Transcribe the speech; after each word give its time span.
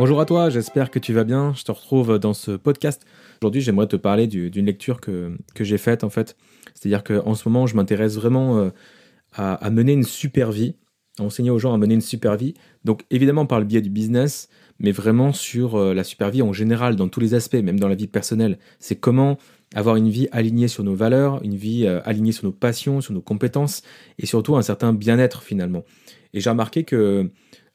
Bonjour 0.00 0.18
à 0.18 0.24
toi, 0.24 0.48
j'espère 0.48 0.90
que 0.90 0.98
tu 0.98 1.12
vas 1.12 1.24
bien. 1.24 1.52
Je 1.54 1.62
te 1.62 1.70
retrouve 1.70 2.18
dans 2.18 2.32
ce 2.32 2.52
podcast. 2.52 3.04
Aujourd'hui, 3.42 3.60
j'aimerais 3.60 3.86
te 3.86 3.96
parler 3.96 4.26
d'une 4.26 4.64
lecture 4.64 4.98
que, 4.98 5.36
que 5.54 5.62
j'ai 5.62 5.76
faite 5.76 6.04
en 6.04 6.08
fait. 6.08 6.38
C'est-à-dire 6.72 7.04
qu'en 7.04 7.34
ce 7.34 7.46
moment, 7.46 7.66
je 7.66 7.76
m'intéresse 7.76 8.14
vraiment 8.14 8.56
euh, 8.56 8.70
à, 9.34 9.68
mener 9.68 9.92
une 9.92 10.04
super 10.04 10.52
vie, 10.52 10.74
à 11.18 11.22
enseigner 11.24 11.50
aux 11.50 11.58
gens 11.58 11.74
à 11.74 11.76
mener 11.76 11.92
une 11.92 12.00
super 12.00 12.34
vie. 12.38 12.54
Donc 12.82 13.04
évidemment 13.10 13.44
par 13.44 13.58
le 13.60 13.66
biais 13.66 13.82
du 13.82 13.90
business, 13.90 14.48
mais 14.78 14.90
vraiment 14.90 15.34
sur 15.34 15.74
euh, 15.74 15.92
la 15.92 16.02
super 16.02 16.30
vie 16.30 16.40
en 16.40 16.54
général, 16.54 16.96
dans 16.96 17.08
tous 17.08 17.20
les 17.20 17.34
aspects, 17.34 17.62
même 17.62 17.78
dans 17.78 17.88
la 17.88 17.94
vie 17.94 18.08
personnelle. 18.08 18.58
C'est 18.78 18.96
comment 18.96 19.36
avoir 19.74 19.96
une 19.96 20.08
vie 20.08 20.28
alignée 20.32 20.68
sur 20.68 20.82
nos 20.82 20.94
valeurs, 20.94 21.42
une 21.44 21.56
vie 21.56 21.84
euh, 21.84 22.00
alignée 22.06 22.32
sur 22.32 22.46
nos 22.46 22.52
passions, 22.52 23.02
sur 23.02 23.12
nos 23.12 23.20
compétences, 23.20 23.82
et 24.18 24.24
surtout 24.24 24.56
un 24.56 24.62
certain 24.62 24.94
bien-être 24.94 25.42
finalement. 25.42 25.84
Et 26.32 26.40
j'ai 26.40 26.48
remarqué 26.48 26.84
que, 26.84 27.30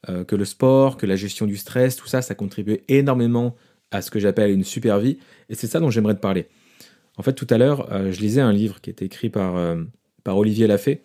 euh, 0.08 0.24
que 0.24 0.36
le 0.36 0.44
sport, 0.44 0.96
que 0.96 1.06
la 1.06 1.16
gestion 1.16 1.46
du 1.46 1.56
stress, 1.56 1.96
tout 1.96 2.06
ça, 2.06 2.22
ça 2.22 2.34
contribue 2.34 2.78
énormément 2.88 3.56
à 3.90 4.02
ce 4.02 4.10
que 4.10 4.18
j'appelle 4.18 4.50
une 4.50 4.64
super 4.64 4.98
vie, 4.98 5.18
et 5.48 5.54
c'est 5.54 5.66
ça 5.66 5.80
dont 5.80 5.90
j'aimerais 5.90 6.14
te 6.14 6.20
parler. 6.20 6.46
En 7.16 7.22
fait, 7.22 7.32
tout 7.32 7.46
à 7.50 7.56
l'heure, 7.56 7.88
je 8.10 8.20
lisais 8.20 8.42
un 8.42 8.52
livre 8.52 8.80
qui 8.80 8.90
était 8.90 9.06
écrit 9.06 9.30
par, 9.30 9.76
par 10.22 10.36
Olivier 10.36 10.66
Lafay, 10.66 11.00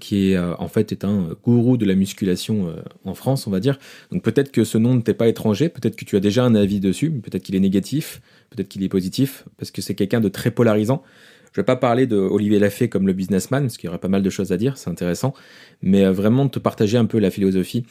qui 0.00 0.30
est 0.30 0.36
euh, 0.36 0.54
en 0.58 0.68
fait 0.68 0.92
est 0.92 1.04
un 1.04 1.36
gourou 1.44 1.76
de 1.76 1.84
la 1.84 1.94
musculation 1.94 2.68
euh, 2.68 2.82
en 3.04 3.14
France, 3.14 3.46
on 3.46 3.50
va 3.50 3.60
dire. 3.60 3.78
Donc 4.10 4.22
peut-être 4.22 4.50
que 4.50 4.64
ce 4.64 4.78
nom 4.78 4.94
ne 4.94 5.00
t'est 5.00 5.14
pas 5.14 5.28
étranger, 5.28 5.68
peut-être 5.68 5.96
que 5.96 6.04
tu 6.04 6.16
as 6.16 6.20
déjà 6.20 6.44
un 6.44 6.54
avis 6.54 6.80
dessus, 6.80 7.10
peut-être 7.10 7.42
qu'il 7.42 7.54
est 7.54 7.60
négatif, 7.60 8.20
peut-être 8.50 8.68
qu'il 8.68 8.82
est 8.82 8.88
positif, 8.88 9.44
parce 9.56 9.70
que 9.70 9.82
c'est 9.82 9.94
quelqu'un 9.94 10.20
de 10.20 10.28
très 10.28 10.50
polarisant. 10.50 11.02
Je 11.52 11.60
vais 11.60 11.64
pas 11.64 11.76
parler 11.76 12.06
de 12.06 12.16
Olivier 12.16 12.58
Lafay 12.58 12.88
comme 12.88 13.06
le 13.06 13.12
businessman, 13.12 13.64
parce 13.64 13.76
qu'il 13.76 13.86
y 13.86 13.88
aurait 13.88 13.98
pas 13.98 14.08
mal 14.08 14.22
de 14.22 14.30
choses 14.30 14.52
à 14.52 14.56
dire, 14.56 14.78
c'est 14.78 14.88
intéressant, 14.88 15.34
mais 15.82 16.04
euh, 16.04 16.12
vraiment 16.12 16.48
te 16.48 16.58
partager 16.58 16.96
un 16.96 17.04
peu 17.04 17.18
la 17.18 17.30
philosophie 17.30 17.84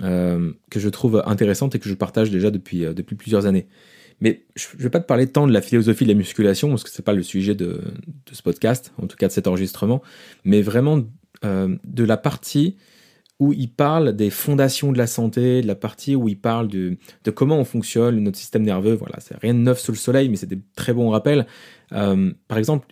que 0.00 0.80
je 0.80 0.88
trouve 0.88 1.22
intéressante 1.26 1.74
et 1.74 1.78
que 1.78 1.88
je 1.88 1.94
partage 1.94 2.30
déjà 2.30 2.50
depuis, 2.50 2.80
depuis 2.80 3.16
plusieurs 3.16 3.46
années. 3.46 3.66
Mais 4.20 4.44
je 4.56 4.66
ne 4.76 4.82
vais 4.82 4.90
pas 4.90 5.00
te 5.00 5.06
parler 5.06 5.26
tant 5.26 5.46
de 5.46 5.52
la 5.52 5.62
philosophie 5.62 6.04
de 6.04 6.10
la 6.10 6.16
musculation, 6.16 6.68
parce 6.70 6.82
que 6.82 6.90
ce 6.90 7.00
n'est 7.00 7.04
pas 7.04 7.12
le 7.12 7.22
sujet 7.22 7.54
de, 7.54 7.66
de, 7.66 8.34
ce 8.34 8.42
podcast, 8.42 8.92
en 9.00 9.06
tout 9.06 9.16
cas 9.16 9.28
de 9.28 9.32
cet 9.32 9.46
enregistrement, 9.46 10.02
mais 10.44 10.60
vraiment 10.60 11.04
euh, 11.44 11.76
de 11.84 12.04
la 12.04 12.16
partie 12.16 12.76
où 13.38 13.52
il 13.52 13.70
parle 13.70 14.14
des 14.16 14.30
fondations 14.30 14.90
de 14.90 14.98
la 14.98 15.06
santé, 15.06 15.62
de 15.62 15.66
la 15.68 15.76
partie 15.76 16.16
où 16.16 16.28
il 16.28 16.40
parle 16.40 16.66
de, 16.66 16.98
comment 17.32 17.58
on 17.58 17.64
fonctionne, 17.64 18.18
notre 18.18 18.36
système 18.36 18.64
nerveux. 18.64 18.94
Voilà, 18.94 19.20
c'est 19.20 19.36
rien 19.38 19.54
de 19.54 19.60
neuf 19.60 19.78
sous 19.78 19.92
le 19.92 19.96
soleil, 19.98 20.28
mais 20.28 20.34
c'est 20.34 20.48
des 20.48 20.58
très 20.74 20.92
bons 20.92 21.10
rappels. 21.10 21.46
Euh, 21.92 22.32
par 22.48 22.58
exemple, 22.58 22.88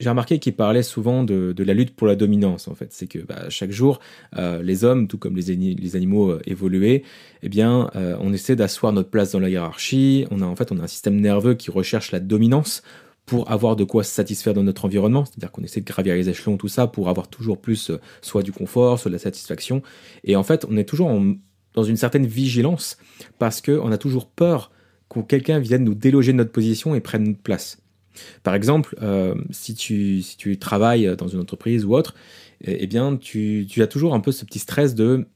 j'ai 0.00 0.08
remarqué 0.08 0.38
qu'il 0.38 0.54
parlait 0.54 0.82
souvent 0.82 1.22
de, 1.24 1.54
la 1.58 1.74
lutte 1.74 1.94
pour 1.94 2.06
la 2.06 2.16
dominance. 2.16 2.68
En 2.68 2.74
fait, 2.74 2.92
c'est 2.92 3.06
que 3.06 3.20
bah, 3.20 3.48
chaque 3.48 3.70
jour, 3.70 4.00
euh, 4.36 4.62
les 4.62 4.84
hommes, 4.84 5.06
tout 5.06 5.18
comme 5.18 5.36
les, 5.36 5.96
animaux 5.96 6.38
évolués, 6.46 7.04
eh 7.42 7.48
bien, 7.48 7.90
on 7.94 8.32
essaie 8.32 8.56
d'asseoir 8.56 8.92
notre 8.92 9.10
place 9.10 9.32
dans 9.32 9.40
la 9.40 9.48
hiérarchie. 9.48 10.26
On 10.30 10.42
a 10.42 10.46
en 10.46 10.56
fait, 10.56 10.72
on 10.72 10.78
a 10.78 10.82
un 10.82 10.88
système 10.88 11.20
nerveux 11.20 11.54
qui 11.54 11.70
recherche 11.70 12.10
la 12.10 12.20
dominance 12.20 12.82
pour 13.26 13.50
avoir 13.50 13.76
de 13.76 13.84
quoi 13.84 14.04
se 14.04 14.10
satisfaire 14.10 14.54
dans 14.54 14.62
notre 14.62 14.84
environnement, 14.84 15.24
c'est-à-dire 15.24 15.50
qu'on 15.50 15.62
essaie 15.62 15.80
de 15.80 15.86
gravir 15.86 16.14
les 16.14 16.28
échelons, 16.28 16.56
tout 16.56 16.68
ça, 16.68 16.86
pour 16.86 17.08
avoir 17.08 17.28
toujours 17.28 17.58
plus 17.60 17.90
euh, 17.90 18.00
soit 18.20 18.42
du 18.42 18.52
confort, 18.52 18.98
soit 18.98 19.10
de 19.10 19.14
la 19.14 19.20
satisfaction. 19.20 19.82
Et 20.24 20.36
en 20.36 20.42
fait, 20.42 20.66
on 20.68 20.76
est 20.76 20.84
toujours 20.84 21.10
dans 21.74 21.82
une 21.82 21.96
certaine 21.96 22.26
vigilance, 22.26 22.98
parce 23.38 23.60
qu'on 23.60 23.90
a 23.90 23.98
toujours 23.98 24.28
peur 24.28 24.70
que 25.08 25.20
quelqu'un 25.20 25.58
vienne 25.58 25.84
nous 25.84 25.94
déloger 25.94 26.32
de 26.32 26.38
notre 26.38 26.52
position 26.52 26.94
et 26.94 27.00
prenne 27.00 27.24
notre 27.24 27.42
place. 27.42 27.83
Par 28.42 28.54
exemple, 28.54 28.96
euh, 29.02 29.34
si, 29.50 29.74
tu, 29.74 30.22
si 30.22 30.36
tu 30.36 30.58
travailles 30.58 31.14
dans 31.16 31.28
une 31.28 31.40
entreprise 31.40 31.84
ou 31.84 31.94
autre, 31.94 32.14
eh, 32.62 32.78
eh 32.80 32.86
bien, 32.86 33.16
tu, 33.16 33.66
tu 33.68 33.82
as 33.82 33.86
toujours 33.86 34.14
un 34.14 34.20
peu 34.20 34.32
ce 34.32 34.44
petit 34.44 34.58
stress 34.58 34.94
de 34.94 35.26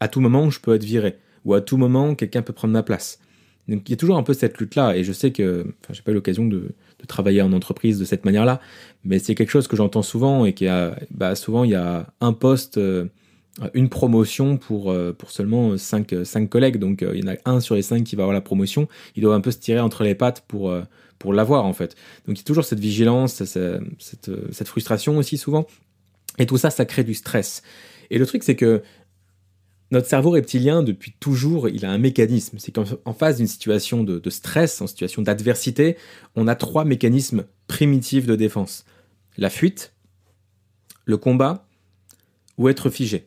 à 0.00 0.08
tout 0.08 0.20
moment, 0.20 0.50
je 0.50 0.60
peux 0.60 0.74
être 0.74 0.84
viré, 0.84 1.18
ou 1.44 1.54
à 1.54 1.60
tout 1.60 1.76
moment, 1.76 2.14
quelqu'un 2.14 2.42
peut 2.42 2.54
prendre 2.54 2.72
ma 2.72 2.82
place. 2.82 3.18
Donc 3.68 3.88
il 3.88 3.92
y 3.92 3.94
a 3.94 3.96
toujours 3.96 4.16
un 4.16 4.22
peu 4.22 4.32
cette 4.32 4.58
lutte-là, 4.58 4.96
et 4.96 5.04
je 5.04 5.12
sais 5.12 5.30
que, 5.30 5.66
enfin, 5.82 5.92
j'ai 5.92 6.02
pas 6.02 6.10
eu 6.10 6.14
l'occasion 6.14 6.46
de, 6.46 6.74
de 7.00 7.06
travailler 7.06 7.42
en 7.42 7.52
entreprise 7.52 7.98
de 7.98 8.04
cette 8.04 8.24
manière-là. 8.24 8.60
Mais 9.04 9.18
c'est 9.18 9.34
quelque 9.34 9.50
chose 9.50 9.68
que 9.68 9.76
j'entends 9.76 10.02
souvent 10.02 10.44
et 10.44 10.52
qui 10.52 10.66
a, 10.66 10.98
bah, 11.10 11.34
souvent 11.34 11.64
il 11.64 11.70
y 11.70 11.74
a 11.74 12.06
un 12.20 12.32
poste, 12.32 12.78
euh, 12.78 13.06
une 13.74 13.88
promotion 13.88 14.56
pour, 14.56 14.90
euh, 14.90 15.12
pour 15.12 15.30
seulement 15.30 15.76
5, 15.76 16.48
collègues. 16.48 16.78
Donc 16.78 17.02
il 17.02 17.20
y 17.20 17.28
en 17.28 17.32
a 17.32 17.36
un 17.44 17.60
sur 17.60 17.74
les 17.74 17.82
5 17.82 18.04
qui 18.04 18.16
va 18.16 18.24
avoir 18.24 18.34
la 18.34 18.40
promotion. 18.40 18.88
Il 19.16 19.22
doit 19.22 19.34
un 19.34 19.40
peu 19.40 19.50
se 19.50 19.58
tirer 19.58 19.80
entre 19.80 20.04
les 20.04 20.14
pattes 20.14 20.44
pour, 20.48 20.74
pour 21.20 21.32
l'avoir 21.32 21.64
en 21.64 21.72
fait. 21.72 21.94
Donc 22.26 22.36
il 22.36 22.38
y 22.38 22.40
a 22.40 22.44
toujours 22.44 22.64
cette 22.64 22.80
vigilance, 22.80 23.44
cette, 23.44 24.30
cette 24.50 24.68
frustration 24.68 25.16
aussi 25.18 25.38
souvent. 25.38 25.66
Et 26.38 26.46
tout 26.46 26.58
ça, 26.58 26.70
ça 26.70 26.84
crée 26.84 27.04
du 27.04 27.14
stress. 27.14 27.62
Et 28.10 28.18
le 28.18 28.26
truc, 28.26 28.42
c'est 28.42 28.56
que 28.56 28.82
notre 29.90 30.08
cerveau 30.08 30.30
reptilien, 30.30 30.82
depuis 30.82 31.12
toujours, 31.18 31.68
il 31.68 31.84
a 31.84 31.90
un 31.90 31.98
mécanisme. 31.98 32.58
C'est 32.58 32.72
qu'en 32.72 33.12
face 33.12 33.38
d'une 33.38 33.46
situation 33.46 34.04
de, 34.04 34.30
stress, 34.30 34.80
en 34.80 34.86
situation 34.86 35.22
d'adversité, 35.22 35.96
on 36.36 36.46
a 36.46 36.54
trois 36.54 36.84
mécanismes 36.84 37.44
primitifs 37.66 38.26
de 38.26 38.36
défense. 38.36 38.84
La 39.36 39.50
fuite, 39.50 39.92
le 41.04 41.16
combat 41.16 41.66
ou 42.56 42.68
être 42.68 42.88
figé. 42.88 43.26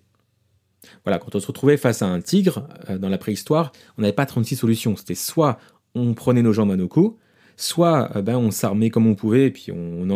Voilà, 1.06 1.18
quand 1.20 1.36
on 1.36 1.40
se 1.40 1.48
retrouvait 1.48 1.78
face 1.78 2.02
à 2.02 2.08
un 2.08 2.22
tigre 2.22 2.68
euh, 2.90 2.98
dans 2.98 3.10
la 3.10 3.18
préhistoire, 3.18 3.72
on 3.98 4.02
n'avait 4.02 4.14
pas 4.14 4.26
36 4.26 4.56
solutions. 4.56 4.96
C'était 4.96 5.16
soit 5.16 5.60
on 5.96 6.14
prenait 6.14 6.42
nos 6.42 6.54
jambes 6.54 6.72
à 6.72 6.76
nos 6.76 6.88
coups, 6.88 7.18
soit 7.58 8.16
euh, 8.16 8.22
ben, 8.22 8.38
on 8.38 8.52
s'armait 8.52 8.90
comme 8.90 9.08
on 9.08 9.16
pouvait 9.16 9.48
et 9.48 9.52
puis 9.52 9.72
on, 9.72 10.10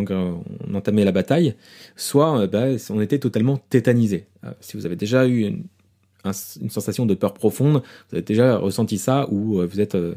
entamait 0.74 1.06
la 1.06 1.12
bataille, 1.12 1.56
soit 1.96 2.42
euh, 2.42 2.48
ben, 2.48 2.78
on 2.90 3.02
était 3.02 3.20
totalement 3.20 3.58
tétanisé. 3.70 4.26
si 4.60 4.78
vous 4.78 4.86
avez 4.86 4.96
déjà 4.96 5.28
eu 5.28 5.42
une, 5.42 5.64
une 6.62 6.70
sensation 6.70 7.06
de 7.06 7.14
peur 7.14 7.34
profonde. 7.34 7.82
Vous 8.10 8.16
avez 8.16 8.22
déjà 8.22 8.58
ressenti 8.58 8.98
ça 8.98 9.28
ou 9.30 9.60
euh, 9.60 9.66
vous 9.66 9.80
êtes 9.80 9.96
euh, 9.96 10.16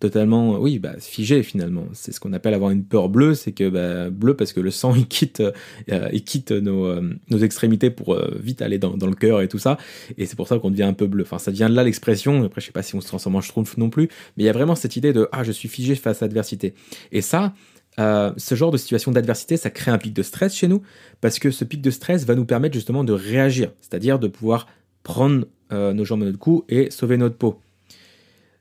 totalement, 0.00 0.58
oui, 0.58 0.78
bah, 0.78 0.94
figé 0.98 1.42
finalement. 1.42 1.86
C'est 1.92 2.12
ce 2.12 2.20
qu'on 2.20 2.32
appelle 2.32 2.54
avoir 2.54 2.70
une 2.70 2.84
peur 2.84 3.08
bleue, 3.08 3.34
c'est 3.34 3.52
que 3.52 3.68
bah, 3.68 4.10
bleu 4.10 4.34
parce 4.34 4.52
que 4.52 4.60
le 4.60 4.70
sang 4.70 4.94
il 4.96 5.06
quitte, 5.06 5.40
euh, 5.40 6.08
il 6.12 6.24
quitte 6.24 6.52
nos, 6.52 7.00
nos, 7.00 7.38
extrémités 7.38 7.90
pour 7.90 8.18
vite 8.38 8.62
aller 8.62 8.78
dans, 8.78 8.96
dans, 8.96 9.06
le 9.06 9.14
cœur 9.14 9.40
et 9.40 9.48
tout 9.48 9.58
ça. 9.58 9.78
Et 10.18 10.26
c'est 10.26 10.36
pour 10.36 10.48
ça 10.48 10.58
qu'on 10.58 10.70
devient 10.70 10.84
un 10.84 10.92
peu 10.92 11.06
bleu. 11.06 11.22
Enfin, 11.22 11.38
ça 11.38 11.50
vient 11.50 11.68
de 11.68 11.74
là 11.74 11.84
l'expression. 11.84 12.44
Après, 12.44 12.60
je 12.60 12.66
sais 12.66 12.72
pas 12.72 12.82
si 12.82 12.94
on 12.94 13.00
se 13.00 13.06
transforme 13.06 13.36
en 13.36 13.40
schtroumpf 13.40 13.76
non 13.76 13.90
plus, 13.90 14.08
mais 14.36 14.44
il 14.44 14.46
y 14.46 14.50
a 14.50 14.52
vraiment 14.52 14.74
cette 14.74 14.96
idée 14.96 15.12
de 15.12 15.28
ah, 15.32 15.44
je 15.44 15.52
suis 15.52 15.68
figé 15.68 15.94
face 15.94 16.22
à 16.22 16.26
l'adversité. 16.26 16.74
Et 17.12 17.22
ça, 17.22 17.54
ce 17.98 18.54
genre 18.54 18.70
de 18.70 18.76
situation 18.76 19.12
d'adversité, 19.12 19.56
ça 19.56 19.70
crée 19.70 19.90
un 19.90 19.98
pic 19.98 20.12
de 20.12 20.22
stress 20.22 20.54
chez 20.54 20.68
nous, 20.68 20.82
parce 21.20 21.38
que 21.38 21.50
ce 21.50 21.64
pic 21.64 21.80
de 21.80 21.90
stress 21.90 22.24
va 22.24 22.34
nous 22.34 22.44
permettre 22.44 22.74
justement 22.74 23.04
de 23.04 23.12
réagir, 23.12 23.72
c'est-à-dire 23.80 24.18
de 24.18 24.28
pouvoir 24.28 24.66
prendre 25.02 25.46
euh, 25.72 25.92
nos 25.92 26.04
jambes 26.04 26.22
à 26.22 26.26
notre 26.26 26.38
cou 26.38 26.64
et 26.68 26.90
sauver 26.90 27.16
notre 27.16 27.36
peau. 27.36 27.60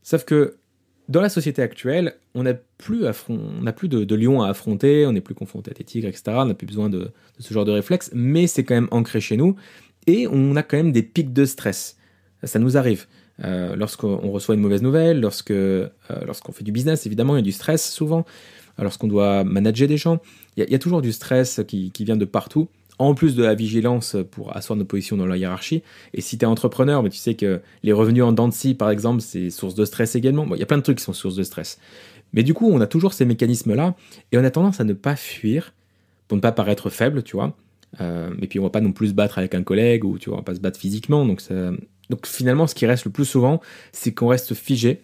Sauf 0.04 0.26
que 0.26 0.58
dans 1.08 1.22
la 1.22 1.30
société 1.30 1.62
actuelle, 1.62 2.16
on 2.34 2.44
n'a 2.44 2.54
plus, 2.54 3.04
plus 3.76 3.88
de, 3.88 4.16
lions 4.16 4.42
à 4.42 4.50
affronter, 4.50 5.06
on 5.06 5.12
n'est 5.12 5.22
plus 5.22 5.36
confronté 5.36 5.72
à 5.72 5.74
des 5.74 5.84
tigres, 5.84 6.08
etc. 6.08 6.24
On 6.28 6.46
n'a 6.46 6.54
plus 6.54 6.68
besoin 6.68 6.90
de, 6.90 7.12
ce 7.40 7.54
genre 7.54 7.66
de 7.66 7.72
réflexe, 7.72 8.10
mais 8.14 8.48
c'est 8.48 8.64
quand 8.64 8.76
même 8.76 8.88
ancré 8.92 9.22
chez 9.22 9.38
nous 9.38 9.56
et 10.08 10.28
on 10.28 10.56
a 10.56 10.64
quand 10.64 10.78
même 10.78 10.92
des 10.92 11.04
pics 11.04 11.34
de 11.34 11.46
stress. 11.46 11.98
Ça 12.44 12.60
nous 12.60 12.78
arrive. 12.78 13.06
Euh, 13.44 13.76
lorsqu'on 13.76 14.32
reçoit 14.32 14.56
une 14.56 14.62
mauvaise 14.62 14.82
nouvelle, 14.82 15.20
lorsque, 15.20 15.52
euh, 15.52 15.90
lorsqu'on 16.26 16.52
fait 16.52 16.64
du 16.64 16.72
business, 16.72 17.06
évidemment, 17.06 17.36
il 17.36 17.40
y 17.40 17.42
a 17.42 17.44
du 17.44 17.52
stress 17.52 17.90
souvent. 17.92 18.26
Lorsqu'on 18.78 19.08
doit 19.08 19.46
manager 19.46 19.88
des 19.88 19.96
gens, 19.96 20.20
il 20.58 20.70
y, 20.70 20.76
a 20.76 20.80
toujours 20.80 21.02
du 21.02 21.14
stress 21.14 21.62
qui 21.66 21.92
vient 22.00 22.18
de 22.18 22.26
partout 22.26 22.68
en 23.00 23.14
plus 23.14 23.36
de 23.36 23.44
la 23.44 23.56
vigilance 23.56 24.16
pour 24.32 24.56
asseoir 24.56 24.78
nos 24.78 24.86
positions 24.86 25.18
dans 25.18 25.26
la 25.26 25.38
hiérarchie. 25.38 25.84
Et 26.14 26.22
si 26.22 26.38
tu 26.38 26.46
es 26.46 26.48
entrepreneur, 26.48 27.04
mais 27.04 27.10
tu 27.10 27.18
sais 27.18 27.36
que 27.36 27.62
les 27.84 27.94
revenus 27.94 28.24
en 28.24 28.32
dents 28.32 28.48
de 28.48 28.74
par 28.74 28.90
exemple, 28.90 29.22
c'est 29.22 29.50
source 29.50 29.76
de 29.76 29.86
stress 29.86 30.16
également. 30.16 30.48
Il 30.54 30.60
y 30.60 30.64
a 30.64 30.66
plein 30.66 30.78
de 30.78 30.84
trucs 30.84 30.98
qui 30.98 31.04
sont 31.04 31.14
source 31.14 31.36
de 31.36 31.44
stress. 31.44 31.80
Mais 32.34 32.44
du 32.44 32.54
coup, 32.54 32.70
on 32.70 32.82
a 32.82 32.88
toujours 32.88 33.14
ces 33.14 33.26
mécanismes-là 33.26 33.96
et 34.32 34.38
on 34.38 34.44
a 34.44 34.52
tendance 34.52 34.80
à 34.80 34.84
ne 34.84 34.94
pas 34.94 35.16
fuir 35.16 35.74
pour 36.28 36.36
ne 36.36 36.42
pas 36.42 36.52
paraître 36.52 36.90
faible, 36.90 37.24
tu 37.24 37.36
vois. 37.36 37.56
Euh, 38.02 38.32
et 38.42 38.48
puis 38.48 38.60
on 38.60 38.64
va 38.64 38.70
pas 38.70 38.82
non 38.82 38.92
plus 38.92 39.10
se 39.10 39.14
battre 39.14 39.38
avec 39.38 39.56
un 39.56 39.64
collègue 39.64 40.04
ou 40.04 40.18
tu 40.18 40.30
vois, 40.30 40.38
on 40.38 40.42
va 40.42 40.46
pas 40.46 40.56
se 40.56 40.60
battre 40.60 40.80
physiquement. 40.80 41.26
Donc 41.26 41.42
finalement, 42.26 42.68
ce 42.68 42.76
qui 42.76 42.86
reste 42.86 43.06
le 43.06 43.12
plus 43.12 43.26
souvent, 43.26 43.62
c'est 43.92 44.14
qu'on 44.14 44.28
reste 44.28 44.54
figé 44.54 45.02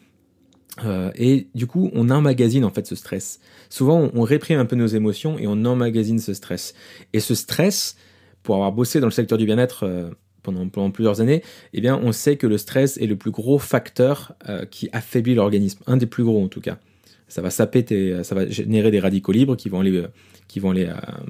euh, 0.85 1.11
et 1.15 1.47
du 1.53 1.67
coup, 1.67 1.89
on 1.93 2.09
emmagasine 2.09 2.65
en 2.65 2.69
fait 2.69 2.87
ce 2.87 2.95
stress. 2.95 3.39
Souvent, 3.69 4.09
on, 4.13 4.21
réprime 4.23 4.59
un 4.59 4.65
peu 4.65 4.75
nos 4.75 4.87
émotions 4.87 5.37
et 5.37 5.47
on 5.47 5.65
emmagasine 5.65 6.19
ce 6.19 6.33
stress. 6.33 6.73
Et 7.13 7.19
ce 7.19 7.35
stress, 7.35 7.95
pour 8.43 8.55
avoir 8.55 8.71
bossé 8.71 8.99
dans 8.99 9.07
le 9.07 9.11
secteur 9.11 9.37
du 9.37 9.45
bien-être 9.45 9.83
euh, 9.83 10.09
pendant, 10.43 10.89
plusieurs 10.89 11.21
années, 11.21 11.43
eh 11.73 11.81
bien, 11.81 11.99
on 12.01 12.11
sait 12.11 12.37
que 12.37 12.47
le 12.47 12.57
stress 12.57 12.97
est 12.97 13.07
le 13.07 13.15
plus 13.15 13.31
gros 13.31 13.59
facteur 13.59 14.33
euh, 14.49 14.65
qui 14.65 14.89
affaiblit 14.91 15.35
l'organisme, 15.35 15.81
un 15.87 15.97
des 15.97 16.07
plus 16.07 16.23
gros 16.23 16.43
en 16.43 16.47
tout 16.47 16.61
cas. 16.61 16.79
Ça 17.27 17.41
va 17.41 17.49
saper 17.49 17.85
ça 18.23 18.35
va 18.35 18.45
générer 18.49 18.91
des 18.91 18.99
radicaux 18.99 19.31
libres 19.31 19.55
qui 19.55 19.69
vont 19.69 19.79
aller, 19.79 20.03
qui 20.49 20.59
vont 20.59 20.75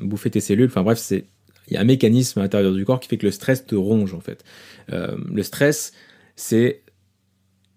bouffer 0.02 0.32
tes 0.32 0.40
cellules. 0.40 0.66
Enfin 0.66 0.82
bref, 0.82 0.98
c'est 0.98 1.26
il 1.68 1.76
y 1.76 1.78
a 1.78 1.82
un 1.82 1.86
mécanisme 1.86 2.40
à 2.40 2.42
l'intérieur 2.42 2.74
du 2.74 2.84
corps 2.86 3.00
qui 3.00 3.08
fait 3.08 3.18
que 3.18 3.26
le 3.28 3.32
stress 3.32 3.68
te 3.68 3.76
ronge 3.76 4.16
en 4.16 4.20
fait. 4.20 4.44
le 4.90 5.44
stress, 5.44 5.94
c'est 6.36 6.82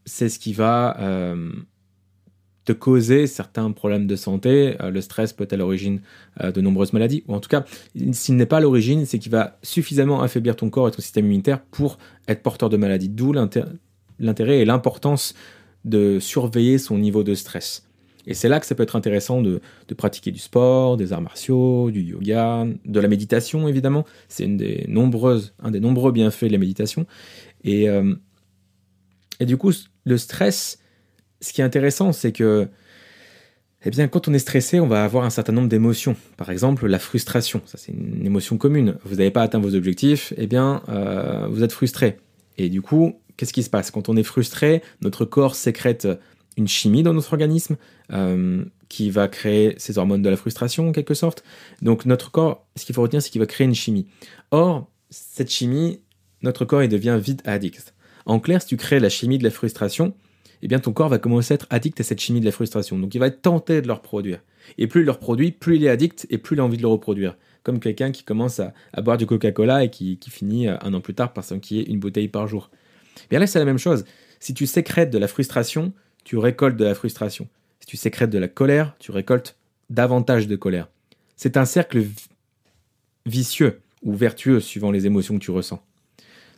c'est 0.04 0.28
ce 0.28 0.38
qui 0.38 0.52
va 0.52 0.96
euh, 1.00 1.50
te 2.64 2.72
causer 2.72 3.26
certains 3.26 3.70
problèmes 3.72 4.06
de 4.06 4.16
santé. 4.16 4.76
Euh, 4.80 4.90
le 4.90 5.00
stress 5.00 5.32
peut 5.32 5.44
être 5.44 5.52
à 5.52 5.56
l'origine 5.56 6.00
euh, 6.42 6.52
de 6.52 6.60
nombreuses 6.60 6.92
maladies, 6.92 7.24
ou 7.28 7.34
en 7.34 7.40
tout 7.40 7.48
cas, 7.48 7.64
s'il 8.12 8.36
n'est 8.36 8.46
pas 8.46 8.58
à 8.58 8.60
l'origine, 8.60 9.06
c'est 9.06 9.18
qu'il 9.18 9.32
va 9.32 9.58
suffisamment 9.62 10.22
affaiblir 10.22 10.56
ton 10.56 10.70
corps 10.70 10.88
et 10.88 10.90
ton 10.90 11.02
système 11.02 11.26
immunitaire 11.26 11.60
pour 11.60 11.98
être 12.28 12.42
porteur 12.42 12.70
de 12.70 12.76
maladies. 12.76 13.08
D'où 13.08 13.32
l'intérêt 13.32 14.60
et 14.60 14.64
l'importance 14.64 15.34
de 15.84 16.18
surveiller 16.18 16.78
son 16.78 16.98
niveau 16.98 17.22
de 17.22 17.34
stress. 17.34 17.86
Et 18.26 18.32
c'est 18.32 18.48
là 18.48 18.58
que 18.58 18.64
ça 18.64 18.74
peut 18.74 18.82
être 18.82 18.96
intéressant 18.96 19.42
de, 19.42 19.60
pratiquer 19.98 20.30
du 20.30 20.38
sport, 20.38 20.96
des 20.96 21.12
arts 21.12 21.20
martiaux, 21.20 21.90
du 21.90 22.00
yoga, 22.00 22.66
de 22.86 23.00
la 23.00 23.06
méditation 23.06 23.68
évidemment. 23.68 24.06
C'est 24.28 24.44
un 24.46 24.48
des 24.48 24.86
nombreux 24.88 26.12
bienfaits 26.12 26.46
de 26.46 26.52
la 26.52 26.58
méditation. 26.58 27.04
Et, 27.64 27.86
et 29.40 29.46
du 29.46 29.56
coup, 29.56 29.72
le 30.04 30.18
stress, 30.18 30.78
ce 31.40 31.52
qui 31.52 31.60
est 31.60 31.64
intéressant, 31.64 32.12
c'est 32.12 32.32
que 32.32 32.68
eh 33.86 33.90
bien, 33.90 34.08
quand 34.08 34.28
on 34.28 34.32
est 34.32 34.38
stressé, 34.38 34.80
on 34.80 34.86
va 34.86 35.04
avoir 35.04 35.24
un 35.24 35.30
certain 35.30 35.52
nombre 35.52 35.68
d'émotions. 35.68 36.16
Par 36.38 36.50
exemple, 36.50 36.86
la 36.86 36.98
frustration. 36.98 37.60
Ça, 37.66 37.76
c'est 37.76 37.92
une 37.92 38.24
émotion 38.24 38.56
commune. 38.56 38.96
Vous 39.04 39.16
n'avez 39.16 39.30
pas 39.30 39.42
atteint 39.42 39.58
vos 39.58 39.74
objectifs, 39.74 40.32
eh 40.38 40.46
bien, 40.46 40.82
euh, 40.88 41.46
vous 41.50 41.62
êtes 41.62 41.72
frustré. 41.72 42.16
Et 42.56 42.70
du 42.70 42.80
coup, 42.80 43.20
qu'est-ce 43.36 43.52
qui 43.52 43.62
se 43.62 43.68
passe? 43.68 43.90
Quand 43.90 44.08
on 44.08 44.16
est 44.16 44.22
frustré, 44.22 44.82
notre 45.02 45.26
corps 45.26 45.54
sécrète 45.54 46.08
une 46.56 46.68
chimie 46.68 47.02
dans 47.02 47.12
notre 47.12 47.32
organisme 47.32 47.76
euh, 48.12 48.64
qui 48.88 49.10
va 49.10 49.28
créer 49.28 49.74
ces 49.76 49.98
hormones 49.98 50.22
de 50.22 50.30
la 50.30 50.36
frustration, 50.36 50.88
en 50.88 50.92
quelque 50.92 51.14
sorte. 51.14 51.44
Donc, 51.82 52.06
notre 52.06 52.30
corps, 52.30 52.66
ce 52.76 52.86
qu'il 52.86 52.94
faut 52.94 53.02
retenir, 53.02 53.22
c'est 53.22 53.30
qu'il 53.30 53.40
va 53.40 53.46
créer 53.46 53.66
une 53.66 53.74
chimie. 53.74 54.06
Or, 54.50 54.90
cette 55.10 55.50
chimie, 55.50 56.00
notre 56.42 56.64
corps, 56.64 56.82
il 56.82 56.88
devient 56.88 57.18
vite 57.20 57.42
addict. 57.44 57.94
En 58.26 58.40
clair, 58.40 58.62
si 58.62 58.68
tu 58.68 58.76
crées 58.76 59.00
la 59.00 59.08
chimie 59.08 59.38
de 59.38 59.44
la 59.44 59.50
frustration, 59.50 60.14
eh 60.62 60.68
bien 60.68 60.78
ton 60.78 60.92
corps 60.92 61.10
va 61.10 61.18
commencer 61.18 61.52
à 61.52 61.56
être 61.56 61.66
addict 61.70 62.00
à 62.00 62.04
cette 62.04 62.20
chimie 62.20 62.40
de 62.40 62.46
la 62.46 62.52
frustration. 62.52 62.98
Donc 62.98 63.14
il 63.14 63.18
va 63.18 63.26
être 63.26 63.42
tenté 63.42 63.82
de 63.82 63.86
le 63.86 63.92
reproduire. 63.92 64.40
Et 64.78 64.86
plus 64.86 65.02
il 65.02 65.04
le 65.04 65.10
reproduit, 65.10 65.52
plus 65.52 65.76
il 65.76 65.84
est 65.84 65.90
addict 65.90 66.26
et 66.30 66.38
plus 66.38 66.56
il 66.56 66.60
a 66.60 66.64
envie 66.64 66.78
de 66.78 66.82
le 66.82 66.88
reproduire. 66.88 67.36
Comme 67.62 67.80
quelqu'un 67.80 68.12
qui 68.12 68.24
commence 68.24 68.60
à, 68.60 68.72
boire 69.02 69.18
du 69.18 69.26
Coca-Cola 69.26 69.84
et 69.84 69.90
qui, 69.90 70.18
finit 70.28 70.68
euh, 70.68 70.76
un 70.82 70.94
an 70.94 71.00
plus 71.00 71.14
tard 71.14 71.32
par 71.32 71.44
s'enquiller 71.44 71.88
une 71.88 71.98
bouteille 71.98 72.28
par 72.28 72.46
jour. 72.46 72.70
Eh 73.18 73.28
bien 73.30 73.38
là, 73.38 73.46
c'est 73.46 73.58
la 73.58 73.64
même 73.64 73.78
chose. 73.78 74.04
Si 74.40 74.54
tu 74.54 74.66
sécrètes 74.66 75.10
de 75.10 75.18
la 75.18 75.28
frustration, 75.28 75.92
tu 76.24 76.38
récoltes 76.38 76.76
de 76.76 76.84
la 76.84 76.94
frustration. 76.94 77.48
Si 77.80 77.86
tu 77.86 77.96
sécrètes 77.96 78.30
de 78.30 78.38
la 78.38 78.48
colère, 78.48 78.96
tu 78.98 79.10
récoltes 79.10 79.56
davantage 79.90 80.48
de 80.48 80.56
colère. 80.56 80.88
C'est 81.36 81.56
un 81.56 81.64
cercle 81.64 82.04
vicieux 83.26 83.80
ou 84.02 84.14
vertueux 84.14 84.60
suivant 84.60 84.90
les 84.90 85.06
émotions 85.06 85.38
que 85.38 85.44
tu 85.44 85.50
ressens. 85.50 85.82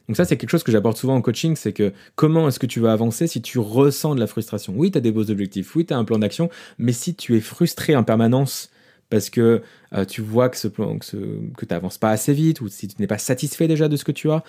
Donc 0.09 0.17
ça, 0.17 0.25
c'est 0.25 0.37
quelque 0.37 0.51
chose 0.51 0.63
que 0.63 0.73
j'apporte 0.73 0.99
souvent 0.99 1.17
en 1.17 1.23
coaching, 1.23 1.57
c'est 1.57 1.73
que 1.73 1.93
comment 2.15 2.49
est-ce 2.49 2.59
que 2.59 2.67
tu 2.67 2.81
vas 2.81 2.93
avancer 2.93 3.27
si 3.27 3.43
tu 3.43 3.59
ressens 3.59 4.15
de 4.15 4.21
la 4.21 4.27
frustration? 4.27 4.73
Oui, 4.77 4.91
tu 4.91 4.99
as 4.99 5.01
des 5.01 5.11
beaux 5.11 5.31
objectifs, 5.31 5.75
oui, 5.75 5.85
tu 5.85 5.95
as 5.95 5.97
un 5.97 6.05
plan 6.05 6.19
d'action, 6.19 6.49
mais 6.79 6.93
si 6.93 7.15
tu 7.15 7.37
es 7.37 7.41
frustré 7.41 7.97
en 7.97 8.05
permanence 8.05 8.71
parce 9.11 9.31
que 9.31 9.63
euh, 9.93 10.05
tu 10.05 10.21
vois 10.21 10.49
que, 10.49 10.67
que, 10.67 11.67
tu 11.67 11.67
n'avances 11.71 11.99
pas 11.99 12.11
assez 12.11 12.33
vite, 12.33 12.61
ou 12.61 12.69
si 12.69 12.89
tu 12.89 12.97
n'es 12.99 13.07
pas 13.07 13.19
satisfait 13.19 13.69
déjà 13.69 13.89
de 13.89 13.97
ce 13.97 14.05
que 14.05 14.13
tu 14.13 14.31
as, 14.31 14.43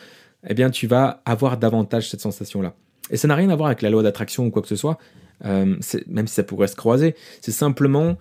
eh 0.47 0.53
bien, 0.53 0.69
tu 0.69 0.87
vas 0.87 1.21
avoir 1.25 1.57
davantage 1.57 2.09
cette 2.09 2.21
sensation-là. 2.21 2.75
Et 3.09 3.17
ça 3.17 3.27
n'a 3.27 3.35
rien 3.35 3.49
à 3.49 3.55
voir 3.55 3.67
avec 3.67 3.81
la 3.81 3.89
loi 3.89 4.03
d'attraction 4.03 4.45
ou 4.45 4.51
quoi 4.51 4.61
que 4.61 4.67
ce 4.67 4.75
soit, 4.75 4.97
euh, 5.45 5.75
même 6.07 6.27
si 6.27 6.33
ça 6.33 6.43
pourrait 6.43 6.67
se 6.67 6.75
croiser. 6.75 7.15
C'est 7.41 7.51
simplement 7.51 8.17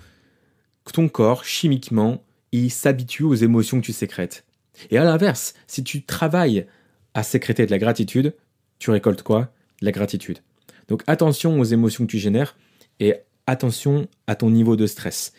que 0.85 0.93
ton 0.93 1.09
corps, 1.09 1.44
chimiquement, 1.44 2.23
il 2.53 2.71
s'habitue 2.71 3.25
aux 3.25 3.35
émotions 3.35 3.81
que 3.81 3.87
tu 3.87 3.93
sécrètes. 3.93 4.44
Et 4.91 4.99
à 4.99 5.05
l'inverse, 5.05 5.55
si 5.67 5.83
tu 5.83 6.05
travailles 6.05 6.67
à 7.16 7.22
sécréter 7.22 7.64
de 7.64 7.70
la 7.70 7.78
gratitude, 7.78 8.34
tu 8.78 8.90
récoltes 8.90 9.22
quoi? 9.22 9.50
De 9.80 9.86
la 9.86 9.90
gratitude. 9.90 10.40
Donc 10.86 11.02
attention 11.06 11.58
aux 11.58 11.64
émotions 11.64 12.04
que 12.04 12.10
tu 12.10 12.18
génères 12.18 12.56
et 13.00 13.14
attention 13.46 14.06
à 14.26 14.36
ton 14.36 14.50
niveau 14.50 14.76
de 14.76 14.86
stress. 14.86 15.32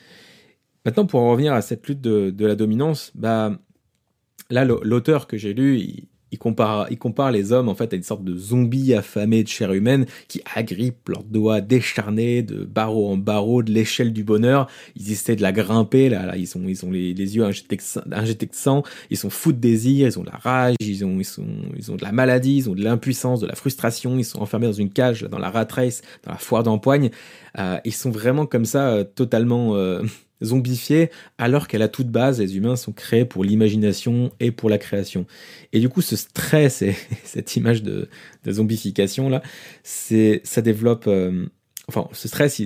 Maintenant, 0.85 1.05
pour 1.05 1.19
en 1.19 1.29
revenir 1.29 1.53
à 1.53 1.61
cette 1.61 1.87
lutte 1.87 2.01
de, 2.01 2.45
la 2.45 2.55
dominance, 2.55 3.11
bah, 3.13 3.59
là, 4.49 4.65
l'auteur 4.65 5.27
que 5.27 5.37
j'ai 5.37 5.53
lu, 5.53 5.77
il, 5.77 6.07
il 6.31 6.37
compare, 6.37 6.87
il 6.89 6.97
compare 6.97 7.31
les 7.31 7.51
hommes 7.51 7.69
en 7.69 7.75
fait 7.75 7.93
à 7.93 7.95
une 7.95 8.03
sorte 8.03 8.23
de 8.23 8.35
zombies 8.35 8.93
affamés 8.93 9.43
de 9.43 9.47
chair 9.47 9.71
humaine 9.71 10.05
qui 10.27 10.41
agrippent 10.55 11.09
leurs 11.09 11.23
doigts 11.23 11.61
décharnés 11.61 12.41
de 12.41 12.65
barreau 12.65 13.09
en 13.09 13.17
barreau 13.17 13.63
de 13.63 13.71
l'échelle 13.71 14.11
du 14.11 14.23
bonheur. 14.23 14.67
Ils 14.95 15.11
essaient 15.11 15.35
de 15.35 15.41
la 15.41 15.51
grimper, 15.51 16.09
là, 16.09 16.25
là 16.25 16.35
ils, 16.35 16.57
ont, 16.57 16.63
ils 16.67 16.85
ont 16.85 16.91
les, 16.91 17.13
yeux 17.13 17.43
injectés, 17.43 17.77
de 17.77 18.47
sang, 18.51 18.83
ils 19.09 19.17
sont 19.17 19.29
fous 19.29 19.53
de 19.53 19.59
désir, 19.59 20.07
ils 20.07 20.19
ont 20.19 20.23
de 20.23 20.29
la 20.29 20.37
rage, 20.37 20.75
ils 20.79 21.05
ont, 21.05 21.17
ils, 21.19 21.25
sont, 21.25 21.45
ils 21.77 21.91
ont 21.91 21.95
de 21.95 22.03
la 22.03 22.11
maladie, 22.11 22.57
ils 22.57 22.69
ont 22.69 22.75
de 22.75 22.83
l'impuissance, 22.83 23.39
de 23.39 23.47
la 23.47 23.55
frustration, 23.55 24.17
ils 24.17 24.25
sont 24.25 24.39
enfermés 24.39 24.67
dans 24.67 24.73
une 24.73 24.89
cage, 24.89 25.23
dans 25.23 25.39
la 25.39 25.49
rat 25.49 25.65
dans 25.65 26.31
la 26.31 26.37
foire 26.37 26.63
d'empoigne. 26.63 27.09
Euh, 27.59 27.79
ils 27.85 27.93
sont 27.93 28.11
vraiment 28.11 28.45
comme 28.45 28.65
ça, 28.65 28.89
euh, 28.89 29.03
totalement... 29.03 29.75
Euh, 29.75 30.03
zombifiée, 30.43 31.09
alors 31.39 31.67
qu'à 31.67 31.79
la 31.79 31.87
toute 31.87 32.09
base, 32.09 32.39
les 32.39 32.57
humains 32.57 32.75
sont 32.75 32.91
créés 32.91 33.25
pour 33.25 33.43
l'imagination 33.43 34.31
et 34.39 34.51
pour 34.51 34.69
la 34.69 34.77
création. 34.77 35.25
Et 35.73 35.79
du 35.79 35.89
coup, 35.89 36.03
ce 36.03 36.15
stress 36.15 36.83
et 36.83 36.95
cette 37.23 37.55
image 37.55 37.81
de, 37.81 38.07
zombification 38.47 39.29
là, 39.29 39.41
ça 39.81 40.61
développe. 40.61 41.09
Enfin, 41.87 42.07
ce 42.11 42.27
stress, 42.27 42.61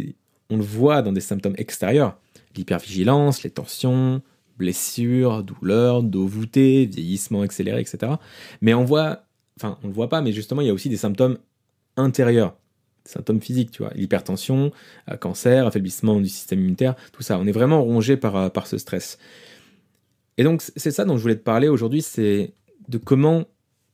on 0.50 0.58
le 0.58 0.64
voit 0.64 1.02
dans 1.02 1.14
des 1.14 1.22
symptômes 1.22 1.56
extérieurs 1.58 2.18
l'hypervigilance, 2.56 3.44
les 3.44 3.50
tensions, 3.50 4.22
blessures, 4.58 5.44
douleurs, 5.44 6.04
dos 6.04 6.28
voûté, 6.28 6.86
vieillissement 6.86 7.42
accéléré, 7.42 7.82
etc. 7.82 8.14
Mais 8.62 8.74
on 8.74 8.84
voit, 8.84 9.24
enfin, 9.58 9.78
on 9.84 9.88
le 9.88 9.94
voit 9.94 10.10
pas, 10.10 10.22
mais 10.22 10.32
justement, 10.32 10.62
il 10.62 10.68
y 10.68 10.70
a 10.70 10.74
aussi 10.74 10.90
des 10.90 10.98
symptômes 10.98 11.38
intérieurs 11.98 12.56
symptômes 13.06 13.42
physiques, 13.42 13.72
tu 13.72 13.84
vois, 13.84 13.92
l'hypertension, 13.96 14.72
euh, 15.10 15.18
cancer, 15.18 15.68
affaiblissement 15.68 16.20
du 16.20 16.30
système 16.30 16.60
immunitaire, 16.60 16.96
tout 17.12 17.24
ça. 17.24 17.38
On 17.40 17.48
est 17.48 17.52
vraiment 17.52 17.84
rongé 17.84 18.18
par, 18.18 18.36
euh, 18.36 18.50
par 18.50 18.68
ce 18.68 18.78
stress. 18.78 19.18
Et 20.38 20.44
donc, 20.44 20.62
c'est 20.76 20.92
ça 20.92 21.06
dont 21.06 21.18
je 21.18 21.22
voulais 21.22 21.36
te 21.36 21.44
parler 21.44 21.68
aujourd'hui, 21.68 22.02
c'est 22.02 22.54
de 22.88 22.98
comment 22.98 23.46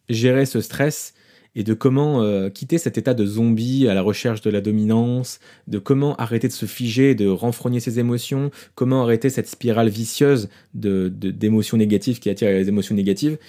gérer 0.09 0.45
ce 0.45 0.61
stress 0.61 1.13
et 1.55 1.63
de 1.63 1.73
comment 1.73 2.21
euh, 2.21 2.49
quitter 2.49 2.77
cet 2.77 2.97
état 2.97 3.13
de 3.13 3.25
zombie 3.25 3.87
à 3.87 3.95
la 3.95 4.01
recherche 4.01 4.41
de 4.41 4.49
la 4.51 4.61
dominance, 4.61 5.39
de 5.67 5.79
comment 5.79 6.15
arrêter 6.17 6.47
de 6.47 6.53
se 6.53 6.67
figer, 6.67 7.15
de 7.15 7.27
renfrogner 7.27 7.79
ses 7.79 7.99
émotions, 7.99 8.51
comment 8.75 9.01
arrêter 9.01 9.29
cette 9.29 9.47
spirale 9.47 9.89
vicieuse 9.89 10.49
de, 10.75 11.09
d'émotions 11.09 11.77
négatives 11.77 12.19
qui 12.19 12.29
attire 12.29 12.49
les 12.49 12.69
émotions 12.69 12.95
négatives. 12.95 13.39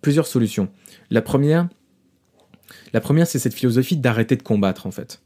plusieurs 0.00 0.26
solutions. 0.26 0.70
La 1.10 1.20
première, 1.20 1.68
la 2.92 3.00
première, 3.00 3.26
c'est 3.26 3.38
cette 3.38 3.54
philosophie 3.54 3.96
d'arrêter 3.96 4.36
de 4.36 4.42
combattre, 4.42 4.86
en 4.86 4.90
fait. 4.90 5.20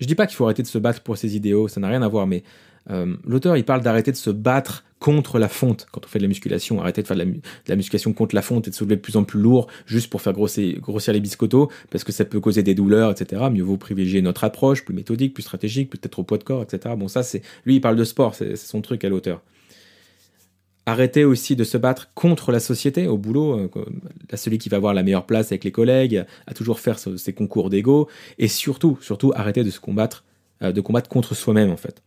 Je 0.00 0.06
dis 0.06 0.14
pas 0.14 0.26
qu'il 0.26 0.36
faut 0.36 0.44
arrêter 0.44 0.62
de 0.62 0.68
se 0.68 0.78
battre 0.78 1.00
pour 1.02 1.16
ses 1.16 1.36
idéaux, 1.36 1.68
ça 1.68 1.80
n'a 1.80 1.88
rien 1.88 2.02
à 2.02 2.08
voir, 2.08 2.26
mais 2.26 2.42
euh, 2.90 3.14
l'auteur, 3.24 3.56
il 3.56 3.64
parle 3.64 3.82
d'arrêter 3.82 4.10
de 4.10 4.16
se 4.16 4.30
battre 4.30 4.84
contre 4.98 5.38
la 5.38 5.48
fonte 5.48 5.86
quand 5.90 6.04
on 6.04 6.08
fait 6.08 6.18
de 6.18 6.24
la 6.24 6.28
musculation, 6.28 6.80
arrêter 6.80 7.02
de 7.02 7.06
faire 7.06 7.16
de 7.16 7.24
la, 7.66 7.76
musculation 7.76 8.12
contre 8.12 8.34
la 8.34 8.42
fonte 8.42 8.68
et 8.68 8.70
de 8.70 8.74
soulever 8.74 8.96
de 8.96 9.00
plus 9.00 9.16
en 9.16 9.24
plus 9.24 9.40
lourd 9.40 9.66
juste 9.86 10.10
pour 10.10 10.22
faire 10.22 10.32
grossir, 10.32 10.80
grossir 10.80 11.12
les 11.12 11.20
biscottos, 11.20 11.70
parce 11.90 12.04
que 12.04 12.12
ça 12.12 12.24
peut 12.24 12.40
causer 12.40 12.62
des 12.62 12.74
douleurs, 12.74 13.10
etc. 13.10 13.42
Mieux 13.50 13.62
vaut 13.62 13.76
privilégier 13.76 14.22
notre 14.22 14.44
approche, 14.44 14.84
plus 14.84 14.94
méthodique, 14.94 15.34
plus 15.34 15.42
stratégique, 15.42 15.90
peut-être 15.90 16.18
au 16.18 16.24
poids 16.24 16.38
de 16.38 16.44
corps, 16.44 16.62
etc. 16.62 16.94
Bon, 16.96 17.08
ça, 17.08 17.22
c'est. 17.22 17.42
Lui, 17.64 17.76
il 17.76 17.80
parle 17.80 17.96
de 17.96 18.04
sport, 18.04 18.34
c'est 18.34 18.56
son 18.56 18.80
truc 18.80 19.04
à 19.04 19.08
l'auteur 19.08 19.42
arrêter 20.86 21.24
aussi 21.24 21.56
de 21.56 21.64
se 21.64 21.76
battre 21.76 22.10
contre 22.14 22.50
la 22.50 22.60
société 22.60 23.06
au 23.06 23.16
boulot, 23.16 23.70
euh, 23.76 23.84
celui 24.34 24.58
qui 24.58 24.68
va 24.68 24.78
avoir 24.78 24.94
la 24.94 25.02
meilleure 25.02 25.26
place 25.26 25.52
avec 25.52 25.64
les 25.64 25.70
collègues, 25.70 26.24
à 26.46 26.54
toujours 26.54 26.80
faire 26.80 26.98
ses 26.98 27.32
concours 27.32 27.70
d'ego, 27.70 28.08
et 28.38 28.48
surtout, 28.48 28.98
surtout 29.00 29.32
arrêter 29.34 29.62
de 29.64 29.70
se 29.70 29.80
combattre, 29.80 30.24
euh, 30.62 30.72
de 30.72 30.80
combattre 30.80 31.08
contre 31.08 31.34
soi-même 31.34 31.70
en 31.70 31.76
fait, 31.76 32.02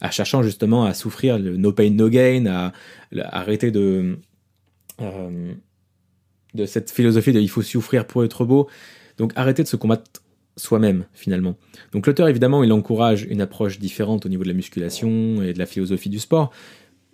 à 0.00 0.10
cherchant 0.10 0.42
justement 0.42 0.84
à 0.84 0.94
souffrir 0.94 1.38
le 1.38 1.56
no 1.56 1.72
pain 1.72 1.90
no 1.90 2.08
gain, 2.08 2.46
à, 2.46 2.72
arrêter 3.30 3.70
de 3.70 4.18
euh, 5.00 5.52
de 6.54 6.66
cette 6.66 6.90
philosophie 6.90 7.32
de 7.32 7.40
il 7.40 7.50
faut 7.50 7.62
souffrir 7.62 8.06
pour 8.06 8.24
être 8.24 8.44
beau, 8.44 8.66
donc 9.18 9.32
arrêter 9.36 9.62
de 9.62 9.68
se 9.68 9.76
combattre 9.76 10.22
soi-même 10.56 11.04
finalement. 11.12 11.54
Donc 11.92 12.06
l'auteur 12.06 12.28
évidemment 12.28 12.64
il 12.64 12.72
encourage 12.72 13.24
une 13.24 13.42
approche 13.42 13.78
différente 13.78 14.24
au 14.24 14.30
niveau 14.30 14.42
de 14.42 14.48
la 14.48 14.54
musculation 14.54 15.42
et 15.42 15.52
de 15.52 15.58
la 15.58 15.66
philosophie 15.66 16.08
du 16.08 16.18
sport, 16.18 16.50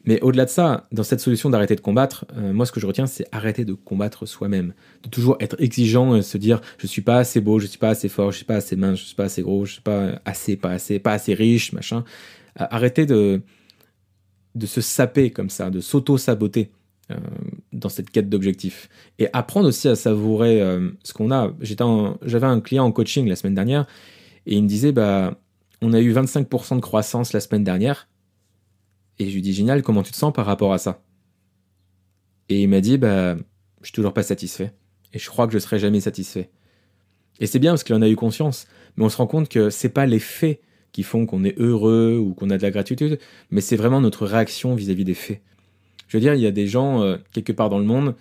mais 0.04 0.20
au-delà 0.20 0.44
de 0.46 0.50
ça, 0.50 0.86
dans 0.90 1.04
cette 1.04 1.20
solution 1.20 1.48
d'arrêter 1.48 1.76
de 1.76 1.80
combattre, 1.80 2.24
euh, 2.36 2.52
moi 2.52 2.66
ce 2.66 2.72
que 2.72 2.80
je 2.80 2.86
retiens, 2.86 3.06
c'est 3.06 3.26
arrêter 3.30 3.64
de 3.64 3.74
combattre 3.74 4.26
soi-même. 4.26 4.74
De 5.04 5.08
toujours 5.08 5.36
être 5.40 5.56
exigeant 5.60 6.16
et 6.16 6.22
se 6.22 6.38
dire 6.38 6.60
je 6.78 6.86
suis 6.86 7.02
pas 7.02 7.18
assez 7.18 7.40
beau, 7.40 7.60
je 7.60 7.66
suis 7.66 7.78
pas 7.78 7.90
assez 7.90 8.08
fort, 8.08 8.32
je 8.32 8.38
suis 8.38 8.44
pas 8.44 8.56
assez 8.56 8.74
mince, 8.74 8.98
je 8.98 9.04
suis 9.04 9.14
pas 9.14 9.24
assez 9.24 9.42
gros, 9.42 9.64
je 9.64 9.74
suis 9.74 9.82
pas 9.82 10.20
assez, 10.24 10.56
pas 10.56 10.70
assez, 10.70 10.98
pas 10.98 11.12
assez 11.12 11.34
riche, 11.34 11.72
machin. 11.72 12.04
Euh, 12.60 12.66
arrêter 12.70 13.06
de, 13.06 13.42
de 14.56 14.66
se 14.66 14.80
saper 14.80 15.30
comme 15.30 15.50
ça, 15.50 15.70
de 15.70 15.80
s'auto-saboter 15.80 16.72
euh, 17.12 17.16
dans 17.72 17.88
cette 17.88 18.10
quête 18.10 18.28
d'objectifs. 18.28 18.88
Et 19.20 19.28
apprendre 19.32 19.68
aussi 19.68 19.88
à 19.88 19.94
savourer 19.94 20.60
ce 21.04 21.12
qu'on 21.12 21.30
a. 21.30 21.52
J'avais 21.60 22.46
un 22.46 22.60
client 22.60 22.84
en 22.84 22.92
coaching 22.92 23.28
la 23.28 23.36
semaine 23.36 23.54
dernière 23.54 23.86
et 24.46 24.56
il 24.56 24.64
me 24.64 24.68
disait 24.68 24.90
bah, 24.90 25.38
on 25.80 25.92
a 25.92 26.00
eu 26.00 26.12
25% 26.12 26.76
de 26.76 26.80
croissance 26.80 27.32
la 27.32 27.40
semaine 27.40 27.62
dernière 27.62 28.08
et 29.18 29.28
je 29.28 29.34
lui 29.34 29.42
dis 29.42 29.52
génial, 29.52 29.82
comment 29.82 30.02
tu 30.02 30.12
te 30.12 30.16
sens 30.16 30.32
par 30.32 30.46
rapport 30.46 30.72
à 30.72 30.78
ça? 30.78 31.02
Et 32.48 32.62
il 32.62 32.68
m'a 32.68 32.80
dit 32.80 32.98
bah 32.98 33.36
je 33.80 33.86
suis 33.86 33.92
toujours 33.92 34.12
pas 34.12 34.22
satisfait 34.22 34.72
et 35.12 35.18
je 35.18 35.28
crois 35.28 35.46
que 35.46 35.52
je 35.52 35.58
serai 35.58 35.78
jamais 35.78 36.00
satisfait. 36.00 36.50
Et 37.40 37.46
c'est 37.46 37.58
bien 37.58 37.72
parce 37.72 37.84
qu'il 37.84 37.94
en 37.94 38.02
a 38.02 38.08
eu 38.08 38.16
conscience, 38.16 38.66
mais 38.96 39.04
on 39.04 39.08
se 39.08 39.16
rend 39.16 39.26
compte 39.26 39.48
que 39.48 39.70
c'est 39.70 39.88
pas 39.88 40.06
les 40.06 40.18
faits 40.18 40.60
qui 40.92 41.02
font 41.02 41.26
qu'on 41.26 41.44
est 41.44 41.58
heureux 41.58 42.18
ou 42.18 42.34
qu'on 42.34 42.50
a 42.50 42.58
de 42.58 42.62
la 42.62 42.70
gratitude, 42.70 43.18
mais 43.50 43.60
c'est 43.60 43.76
vraiment 43.76 44.00
notre 44.00 44.26
réaction 44.26 44.74
vis-à-vis 44.74 45.04
des 45.04 45.14
faits. 45.14 45.40
Je 46.08 46.16
veux 46.16 46.20
dire, 46.20 46.34
il 46.34 46.40
y 46.40 46.46
a 46.46 46.50
des 46.50 46.66
gens 46.66 47.02
euh, 47.02 47.16
quelque 47.32 47.52
part 47.52 47.70
dans 47.70 47.78
le 47.78 47.84
monde 47.84 48.14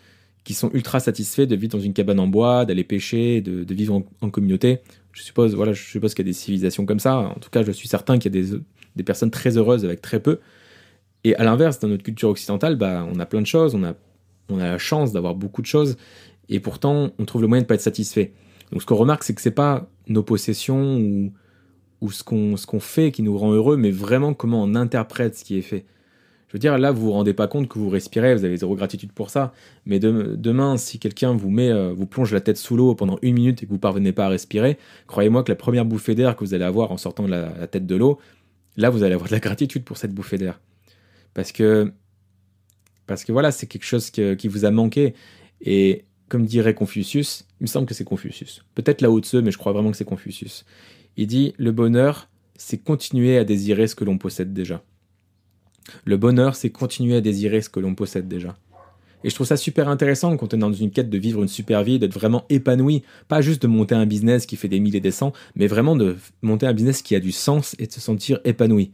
qui 0.44 0.54
sont 0.54 0.72
ultra 0.74 1.00
satisfaits 1.00 1.46
de 1.46 1.56
vivre 1.56 1.74
dans 1.74 1.80
une 1.80 1.94
cabane 1.94 2.20
en 2.20 2.28
bois, 2.28 2.66
d'aller 2.66 2.84
pêcher, 2.84 3.42
de, 3.42 3.74
vivre 3.74 4.02
en, 4.22 4.30
communauté. 4.30 4.80
Je 5.12 5.22
suppose, 5.22 5.54
voilà, 5.56 5.74
je 5.74 5.84
suppose 5.84 6.14
qu'il 6.14 6.26
y 6.26 6.30
a 6.30 6.32
des 6.32 6.38
civilisations 6.38 6.86
comme 6.86 7.00
ça. 7.00 7.18
En 7.18 7.40
tout 7.40 7.50
cas, 7.50 7.64
je 7.64 7.72
suis 7.72 7.88
certain 7.88 8.18
qu'il 8.18 8.34
y 8.34 8.40
a 8.40 8.42
des, 8.42 8.58
des, 8.96 9.04
personnes 9.04 9.30
très 9.30 9.58
heureuses 9.58 9.86
avec 9.86 10.02
très 10.02 10.20
peu. 10.20 10.40
Et 11.24 11.36
à 11.36 11.44
l'inverse, 11.44 11.80
dans 11.80 11.88
notre 11.88 12.04
culture 12.04 12.30
occidentale, 12.30 12.76
bah, 12.76 13.06
on 13.12 13.20
a 13.20 13.26
plein 13.26 13.42
de 13.42 13.48
choses, 13.48 13.76
on 13.76 13.84
a, 13.84 13.94
la 14.50 14.78
chance 14.78 15.14
d'avoir 15.14 15.36
beaucoup 15.36 15.62
de 15.62 15.68
choses, 15.68 15.96
et 16.50 16.60
pourtant, 16.60 17.12
on 17.18 17.26
trouve 17.26 17.42
le 17.42 17.48
moyen 17.48 17.62
de 17.62 17.66
ne 17.66 17.68
pas 17.68 17.76
être 17.76 17.82
satisfait. 17.82 18.34
Donc, 18.72 18.82
ce 18.82 18.86
qu'on 18.86 18.96
remarque, 18.96 19.24
c'est 19.24 19.34
que 19.34 19.42
c'est 19.42 19.52
pas 19.52 19.90
nos 20.08 20.24
possessions 20.24 21.32
ou, 22.02 22.12
ce 22.12 22.24
qu'on 22.24 22.80
fait 22.80 23.12
qui 23.12 23.22
nous 23.22 23.38
rend 23.38 23.52
heureux, 23.52 23.78
mais 23.78 23.92
vraiment 23.92 24.34
comment 24.34 24.64
on 24.64 24.76
interprète 24.76 25.38
ce 25.38 25.46
qui 25.46 25.58
est 25.58 25.62
fait. 25.62 25.86
Je 26.52 26.58
veux 26.58 26.60
dire, 26.60 26.78
là, 26.78 26.92
vous 26.92 27.04
vous 27.04 27.12
rendez 27.14 27.34
pas 27.34 27.48
compte 27.48 27.70
que 27.70 27.80
vous 27.80 27.88
respirez, 27.88 28.36
vous 28.36 28.44
avez 28.44 28.58
zéro 28.58 28.76
gratitude 28.76 29.14
pour 29.14 29.30
ça. 29.30 29.54
Mais 29.86 30.00
demain, 30.00 30.76
si 30.76 31.00
quelqu'un 31.00 31.34
euh, 31.34 31.94
vous 31.96 32.06
plonge 32.06 32.34
la 32.34 32.42
tête 32.42 32.58
sous 32.58 32.76
l'eau 32.76 32.94
pendant 32.94 33.18
une 33.22 33.36
minute 33.36 33.64
et 33.64 33.66
que 33.66 33.72
vous 33.72 33.78
parvenez 33.78 34.12
pas 34.12 34.26
à 34.26 34.28
respirer, 34.28 34.78
croyez-moi 35.08 35.44
que 35.44 35.52
la 35.54 35.56
première 35.56 35.86
bouffée 35.86 36.14
d'air 36.14 36.36
que 36.36 36.44
vous 36.44 36.54
allez 36.54 36.66
avoir 36.66 36.92
en 36.92 36.98
sortant 36.98 37.24
de 37.24 37.32
la, 37.32 37.68
tête 37.68 37.86
de 37.86 37.96
l'eau, 37.96 38.20
là, 38.76 38.90
vous 38.90 39.04
allez 39.04 39.14
avoir 39.14 39.30
de 39.30 39.34
la 39.34 39.40
gratitude 39.40 39.86
pour 39.86 39.96
cette 39.96 40.14
bouffée 40.14 40.38
d'air. 40.38 40.60
Parce 41.34 41.52
que, 41.52 41.92
parce 43.08 43.24
que 43.24 43.32
voilà, 43.32 43.52
c'est 43.52 43.68
quelque 43.68 43.86
chose 43.86 44.10
qui 44.10 44.48
vous 44.48 44.66
a 44.66 44.72
manqué. 44.72 45.14
Et 45.62 46.06
comme 46.30 46.46
dirait 46.46 46.74
Confucius, 46.74 47.46
il 47.60 47.64
me 47.64 47.68
semble 47.68 47.86
que 47.86 47.94
c'est 47.94 48.04
Confucius. 48.04 48.64
Peut-être 48.76 49.02
là 49.02 49.12
haut 49.12 49.20
de 49.20 49.42
mais 49.42 49.52
je 49.52 49.58
crois 49.58 49.74
vraiment 49.74 49.92
que 49.92 49.98
c'est 49.98 50.06
Confucius. 50.06 50.66
Il 51.18 51.28
dit 51.28 51.54
Le 51.58 51.72
bonheur, 51.72 52.30
c'est 52.56 52.78
continuer 52.78 53.38
à 53.38 53.44
désirer 53.44 53.88
ce 53.88 53.96
que 53.96 54.06
l'on 54.06 54.18
possède 54.18 54.54
déjà. 54.54 54.84
Le 56.06 56.18
bonheur, 56.18 56.56
c'est 56.56 56.70
continuer 56.70 57.16
à 57.16 57.22
désirer 57.22 57.62
ce 57.62 57.70
que 57.70 57.80
l'on 57.80 57.96
possède 57.96 58.28
déjà. 58.28 58.56
Et 59.24 59.30
je 59.30 59.36
trouve 59.36 59.48
ça 59.48 59.58
super 59.58 59.88
intéressant 59.88 60.36
quand 60.38 60.54
on 60.54 60.58
est 60.58 60.62
dans 60.62 60.74
une 60.74 60.92
quête 60.92 61.10
de 61.10 61.18
vivre 61.18 61.42
une 61.42 61.48
super 61.48 61.84
vie, 61.84 62.00
d'être 62.00 62.14
vraiment 62.14 62.46
épanoui, 62.50 63.04
pas 63.28 63.42
juste 63.42 63.62
de 63.62 63.68
monter 63.68 63.94
un 63.94 64.06
business 64.06 64.46
qui 64.46 64.56
fait 64.56 64.68
des 64.68 64.80
milliers 64.80 64.98
et 64.98 65.02
des 65.02 65.12
cents, 65.12 65.34
mais 65.56 65.68
vraiment 65.68 65.96
de 65.96 66.16
monter 66.42 66.66
un 66.66 66.74
business 66.74 67.02
qui 67.02 67.16
a 67.16 67.20
du 67.20 67.32
sens 67.32 67.76
et 67.78 67.88
de 67.88 67.92
se 67.92 68.02
sentir 68.02 68.40
épanoui. 68.46 68.92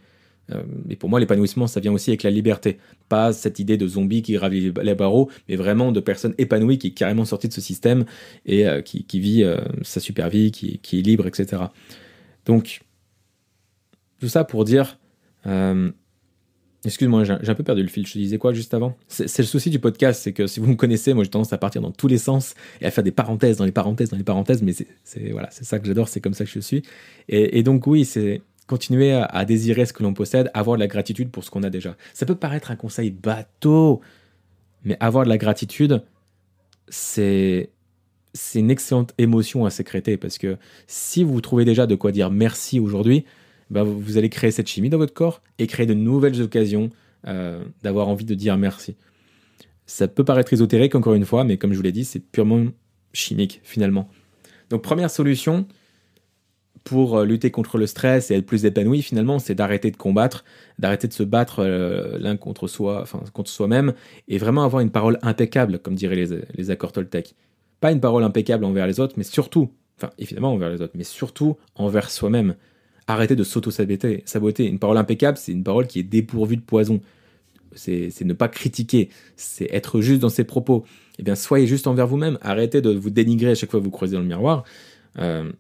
Euh, 0.52 0.64
et 0.90 0.96
pour 0.96 1.10
moi, 1.10 1.20
l'épanouissement, 1.20 1.68
ça 1.68 1.80
vient 1.80 1.92
aussi 1.92 2.10
avec 2.10 2.24
la 2.24 2.30
liberté. 2.30 2.78
Pas 3.10 3.34
cette 3.34 3.60
idée 3.60 3.78
de 3.78 3.88
zombie 3.88 4.22
qui 4.22 4.34
gravit 4.34 4.72
les 4.82 4.96
barreaux, 4.96 5.30
mais 5.50 5.56
vraiment 5.56 5.92
de 5.92 6.00
personnes 6.00 6.34
épanouies 6.38 6.78
qui 6.78 6.88
est 6.88 6.92
carrément 6.92 7.26
sorties 7.26 7.48
de 7.48 7.54
ce 7.54 7.62
système 7.62 8.06
et 8.46 8.68
euh, 8.68 8.82
qui, 8.82 9.20
vit 9.20 9.44
euh, 9.44 9.58
sa 9.82 10.00
super 10.00 10.30
vie, 10.30 10.52
qui, 10.52 10.80
qui, 10.80 11.00
est 11.00 11.02
libre, 11.02 11.28
etc. 11.28 11.64
Donc, 12.46 12.82
tout 14.20 14.30
ça 14.30 14.44
pour 14.44 14.64
dire 14.66 14.98
Excuse-moi, 16.88 17.26
j'ai 17.26 17.34
un 17.34 17.56
peu 17.56 17.64
perdu 17.64 17.82
le 17.82 17.90
fil. 17.90 18.08
Je 18.08 18.14
te 18.14 18.18
disais 18.18 18.38
quoi 18.38 18.54
juste 18.54 18.74
avant? 18.74 18.96
C'est 19.08 19.40
le 19.40 19.44
souci 19.44 19.70
du 19.70 19.80
podcast, 19.80 20.22
c'est 20.24 20.32
que 20.32 20.48
si 20.48 20.62
vous 20.62 20.68
me 20.68 20.76
connaissez, 20.76 21.14
moi 21.14 21.26
j'ai 21.26 21.30
tendance 21.30 21.52
à 21.52 21.58
partir 21.58 21.82
dans 21.82 21.92
tous 21.92 22.08
les 22.08 22.18
sens 22.18 22.54
et 22.80 22.86
à 22.86 22.92
faire 22.92 23.04
des 23.04 23.12
parenthèses 23.12 23.58
dans 23.58 23.66
les 23.66 23.74
parenthèses 23.74 24.10
dans 24.10 24.18
les 24.18 24.24
parenthèses, 24.24 24.62
mais 24.62 24.72
c'est 24.72 25.32
voilà, 25.32 25.50
c'est 25.52 25.66
ça 25.66 25.80
que 25.80 25.88
j'adore, 25.88 26.08
c'est 26.08 26.22
comme 26.22 26.34
ça 26.34 26.46
que 26.46 26.52
je 26.52 26.60
suis. 26.60 26.84
Et, 27.28 27.62
donc 27.64 27.88
oui, 27.88 28.06
c'est 28.06 28.42
continuer 28.68 29.14
à, 29.14 29.46
désirer 29.46 29.86
ce 29.86 29.94
que 29.94 30.04
l'on 30.04 30.14
possède, 30.14 30.52
avoir 30.54 30.78
de 30.78 30.82
la 30.82 30.88
gratitude 30.88 31.32
pour 31.32 31.44
ce 31.44 31.50
qu'on 31.50 31.64
a 31.64 31.70
déjà. 31.70 31.96
Ça 32.14 32.26
peut 32.26 32.36
paraître 32.36 32.70
un 32.70 32.76
conseil 32.76 33.12
bateau, 33.12 34.02
mais 34.84 34.98
avoir 35.00 35.24
de 35.24 35.30
la 35.30 35.38
gratitude, 35.38 36.04
c'est 36.90 37.72
c'est 38.34 38.60
une 38.60 38.70
excellente 38.70 39.14
émotion 39.18 39.66
à 39.66 39.72
sécréter 39.72 40.16
parce 40.16 40.38
que 40.38 40.58
si 40.86 41.24
vous 41.24 41.42
trouvez 41.42 41.66
déjà 41.66 41.88
de 41.88 41.96
quoi 41.96 42.12
dire 42.12 42.30
merci 42.30 42.80
aujourd'hui, 42.80 43.26
bah, 43.72 43.84
vous 43.84 44.18
allez 44.18 44.30
créer 44.30 44.52
cette 44.52 44.68
chimie 44.68 44.90
dans 44.90 45.00
votre 45.00 45.14
corps 45.14 45.42
et 45.58 45.66
créer 45.66 45.88
de 45.88 45.96
nouvelles 45.96 46.40
occasions 46.42 46.92
euh, 47.26 47.64
d'avoir 47.82 48.08
envie 48.10 48.26
de 48.26 48.36
dire 48.36 48.56
merci. 48.58 48.96
Ça 49.88 50.08
peut 50.08 50.24
paraître 50.24 50.54
ésotérique 50.54 50.94
encore 50.94 51.16
une 51.16 51.26
fois, 51.26 51.46
mais 51.46 51.58
comme 51.58 51.72
je 51.72 51.78
vous 51.78 51.84
l'ai 51.84 51.92
dit, 51.92 52.06
c'est 52.06 52.20
purement 52.20 52.66
chimique 53.12 53.60
finalement. 53.64 54.08
Donc 54.70 54.84
première 54.84 55.10
solution 55.10 55.66
pour 56.88 57.18
euh, 57.18 57.26
lutter 57.26 57.52
contre 57.52 57.78
le 57.78 57.86
stress 57.86 58.32
et 58.32 58.36
être 58.36 58.46
plus 58.46 58.66
épanoui 58.66 59.02
finalement, 59.02 59.40
c'est 59.40 59.56
d'arrêter 59.56 59.92
de 59.92 59.98
combattre, 59.98 60.46
d'arrêter 60.80 61.08
de 61.08 61.14
se 61.14 61.24
battre 61.24 61.60
euh, 61.60 62.18
l'un 62.18 62.38
contre 62.38 62.68
soi, 62.68 63.02
enfin 63.02 63.22
contre 63.34 63.50
soi-même, 63.50 63.94
et 64.28 64.38
vraiment 64.38 64.64
avoir 64.64 64.82
une 64.82 64.92
parole 64.92 65.20
impeccable, 65.22 65.80
comme 65.80 65.96
diraient 65.96 66.16
les, 66.16 66.40
les 66.56 66.72
accords 66.72 66.94
Toltec. 66.94 67.36
Pas 67.82 67.92
une 67.92 68.00
parole 68.00 68.24
impeccable 68.24 68.64
envers 68.64 68.88
les 68.88 69.00
autres, 69.00 69.16
mais 69.18 69.24
surtout, 69.24 69.70
enfin 69.98 70.12
évidemment 70.18 70.54
envers 70.54 70.70
les 70.70 70.82
autres, 70.82 70.94
mais 70.96 71.04
surtout 71.04 71.58
envers 71.76 72.10
soi-même 72.10 72.56
arrêtez 73.08 73.36
de 73.36 73.44
s'auto-saboter. 73.44 74.24
Saboter. 74.26 74.68
Une 74.68 74.80
parole 74.80 74.98
impeccable, 74.98 75.38
c'est 75.38 75.52
une 75.52 75.64
parole 75.64 75.88
qui 75.88 76.00
est 76.00 76.04
dépourvue 76.04 76.58
de 76.58 76.62
poison. 76.62 77.02
C'est 77.74 78.22
ne 78.22 78.34
pas 78.34 78.48
critiquer, 78.48 79.10
c'est 79.36 79.68
être 79.72 80.02
juste 80.02 80.22
dans 80.22 80.30
ses 80.30 80.44
propos. 80.44 80.84
Eh 81.20 81.24
bien, 81.24 81.36
soyez 81.36 81.68
juste 81.68 81.88
envers 81.88 82.08
vous-même. 82.08 82.38
Arrêtez 82.42 82.82
de 82.82 82.92
vous 82.92 83.10
dénigrer 83.10 83.52
à 83.52 83.56
chaque 83.56 83.72
fois 83.72 83.80
que 83.80 83.86
vous 83.86 83.92
croisez 83.92 84.16
dans 84.16 84.22
le 84.22 84.28
miroir. 84.28 84.64
Euh, 85.20 85.52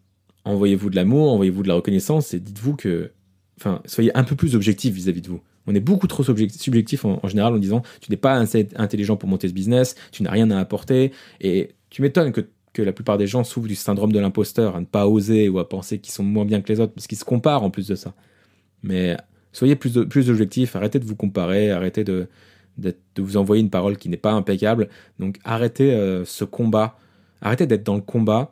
envoyez-vous 0.47 0.89
de 0.89 0.95
l'amour, 0.95 1.31
envoyez-vous 1.31 1.63
de 1.63 1.67
la 1.67 1.75
reconnaissance 1.75 2.33
et 2.33 2.39
dites-vous 2.39 2.75
que. 2.75 3.11
Enfin, 3.59 3.81
soyez 3.85 4.15
un 4.15 4.23
peu 4.23 4.35
plus 4.35 4.55
objectif 4.55 4.93
vis-à-vis 4.93 5.21
de 5.21 5.29
vous. 5.29 5.41
On 5.65 5.73
est 5.73 5.79
beaucoup 5.79 6.07
trop 6.07 6.23
subjectif 6.23 7.05
en, 7.05 7.27
général 7.27 7.53
en 7.53 7.57
disant 7.57 7.81
tu 8.01 8.11
n'es 8.11 8.17
pas 8.17 8.35
assez 8.35 8.69
intelligent 8.75 9.17
pour 9.17 9.27
monter 9.27 9.47
ce 9.47 9.53
business, 9.53 9.95
tu 10.11 10.23
n'as 10.23 10.31
rien 10.31 10.51
à 10.51 10.59
apporter. 10.59 11.11
Et 11.41 11.71
tu 11.89 12.01
m'étonnes 12.01 12.31
que 12.31 12.47
que 12.77 12.83
la 12.83 12.93
plupart 12.93 13.17
des 13.17 13.25
gens 13.25 13.43
souffrent 13.43 13.67
du 13.67 13.75
syndrome 13.75 14.11
de 14.11 14.19
l'imposteur, 14.19 14.75
à 14.75 14.79
ne 14.79 14.85
pas 14.85 15.07
oser 15.07 15.49
ou 15.49 15.57
à 15.57 15.67
penser 15.67 15.97
qu'ils 15.97 16.13
sont 16.13 16.23
moins 16.23 16.45
bien 16.45 16.61
que 16.61 16.71
les 16.71 16.79
autres, 16.79 16.93
parce 16.93 17.07
qu'ils 17.07 17.17
se 17.17 17.25
comparent 17.25 17.63
en 17.63 17.71
plus 17.71 17.87
de 17.87 17.95
ça. 17.95 18.13
Mais 18.83 19.17
soyez 19.51 19.75
plus, 19.75 20.05
plus 20.07 20.29
objectif, 20.29 20.75
arrêtez 20.75 20.99
de 20.99 21.05
vous 21.05 21.15
comparer, 21.15 21.71
arrêtez 21.71 22.03
de, 22.03 22.27
de, 22.77 22.95
vous 23.17 23.35
envoyer 23.37 23.63
une 23.63 23.71
parole 23.71 23.97
qui 23.97 24.09
n'est 24.09 24.15
pas 24.15 24.31
impeccable. 24.31 24.89
Donc 25.17 25.39
arrêtez 25.43 25.91
euh, 25.91 26.23
ce 26.23 26.43
combat, 26.43 26.99
arrêtez 27.41 27.65
d'être 27.65 27.83
dans 27.83 27.95
le 27.95 28.01
combat 28.01 28.51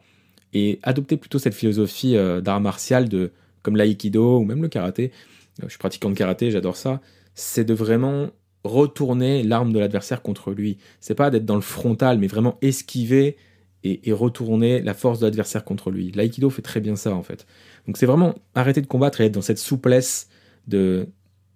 et 0.56 0.80
adoptez 0.84 1.18
plutôt 1.18 1.38
cette 1.38 1.54
philosophie 1.54 2.16
euh, 2.16 2.40
d'art 2.40 2.62
martial 2.62 3.10
de, 3.10 3.32
comme 3.62 3.76
l'aïkido 3.76 4.40
ou 4.40 4.46
même 4.46 4.62
le 4.62 4.70
karaté. 4.70 5.12
Euh, 5.60 5.66
je 5.66 5.70
suis 5.70 5.78
pratiquant 5.78 6.10
de 6.10 6.16
karaté, 6.16 6.50
j'adore 6.50 6.78
ça. 6.78 7.02
C'est 7.36 7.66
de 7.66 7.74
vraiment 7.74 8.30
retourner 8.64 9.44
l'arme 9.44 9.74
de 9.74 9.80
l'adversaire 9.80 10.22
contre 10.22 10.52
lui. 10.52 10.78
C'est 11.02 11.14
pas 11.14 11.30
d'être 11.30 11.46
dans 11.46 11.56
le 11.56 11.62
frontal, 11.62 12.18
mais 12.18 12.28
vraiment 12.28 12.58
esquiver 12.62 13.36
et, 13.84 14.14
retourner 14.14 14.82
la 14.82 14.96
force 14.96 15.20
de 15.20 15.26
l'adversaire 15.26 15.64
contre 15.64 15.92
lui. 15.92 16.12
L'aïkido 16.14 16.50
fait 16.50 16.64
très 16.64 16.80
bien 16.80 16.96
ça 16.96 17.14
en 17.14 17.22
fait. 17.22 17.46
Donc 17.86 17.98
c'est 17.98 18.08
vraiment 18.08 18.34
arrêter 18.56 18.82
de 18.82 18.88
combattre 18.88 19.22
et 19.22 19.26
être 19.26 19.34
dans 19.34 19.42
cette 19.42 19.60
souplesse 19.60 20.30
de, 20.68 21.08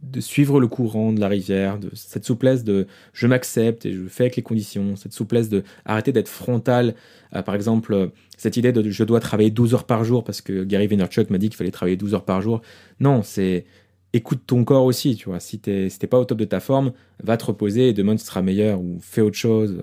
de 0.02 0.22
suivre 0.22 0.60
le 0.60 0.68
courant 0.68 1.12
de 1.12 1.20
la 1.20 1.28
rivière, 1.28 1.78
de 1.78 1.90
cette 1.94 2.26
souplesse 2.26 2.64
de 2.64 2.88
je 3.14 3.28
m'accepte 3.28 3.86
et 3.86 3.92
je 3.92 4.08
fais 4.08 4.24
avec 4.24 4.38
les 4.38 4.44
conditions, 4.44 4.96
cette 4.96 5.14
souplesse 5.14 5.50
de 5.50 5.64
arrêter 5.86 6.12
d'être 6.12 6.30
frontal. 6.30 6.96
Euh, 7.36 7.42
par 7.42 7.56
exemple, 7.56 8.12
cette 8.38 8.56
idée 8.56 8.72
de 8.72 8.90
je 8.90 9.04
dois 9.04 9.20
travailler 9.20 9.52
12 9.52 9.74
heures 9.74 9.84
par 9.86 10.04
jour 10.04 10.24
parce 10.24 10.42
que 10.42 10.64
Gary 10.64 10.88
Vaynerchuk 10.88 11.30
m'a 11.30 11.38
dit 11.38 11.50
qu'il 11.50 11.58
fallait 11.58 11.72
travailler 11.72 11.98
12 11.98 12.14
heures 12.14 12.26
par 12.26 12.42
jour. 12.42 12.62
Non, 13.00 13.24
c'est 13.24 13.66
écoute 14.14 14.42
ton 14.48 14.64
corps 14.64 14.86
aussi, 14.86 15.16
tu 15.16 15.30
vois. 15.30 15.40
Si 15.40 15.60
t'es 15.60 15.90
si 15.90 16.00
pas 16.08 16.18
au 16.20 16.26
top 16.26 16.38
de 16.38 16.46
ta 16.46 16.60
forme, 16.60 16.94
va 17.22 17.38
te 17.38 17.46
reposer 17.46 17.90
et 17.90 17.94
demain 17.94 18.16
tu 18.16 18.24
seras 18.24 18.42
meilleur 18.42 18.80
ou 18.80 19.00
fais 19.02 19.22
autre 19.22 19.38
chose. 19.38 19.82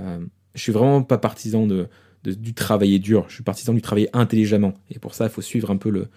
Euh, 0.00 0.18
je 0.54 0.60
suis 0.60 0.72
vraiment 0.72 1.02
pas 1.02 1.18
partisan 1.18 1.66
de, 1.66 1.88
du 2.24 2.54
travailler 2.54 2.98
dur. 2.98 3.26
Je 3.28 3.34
suis 3.34 3.42
partisan 3.44 3.72
du 3.72 3.80
travailler 3.80 4.08
intelligemment. 4.12 4.74
Et 4.90 4.98
pour 4.98 5.14
ça, 5.14 5.24
il 5.24 5.30
faut 5.30 5.40
suivre 5.40 5.70
un 5.70 5.76
peu 5.76 5.90
le, 5.90 6.08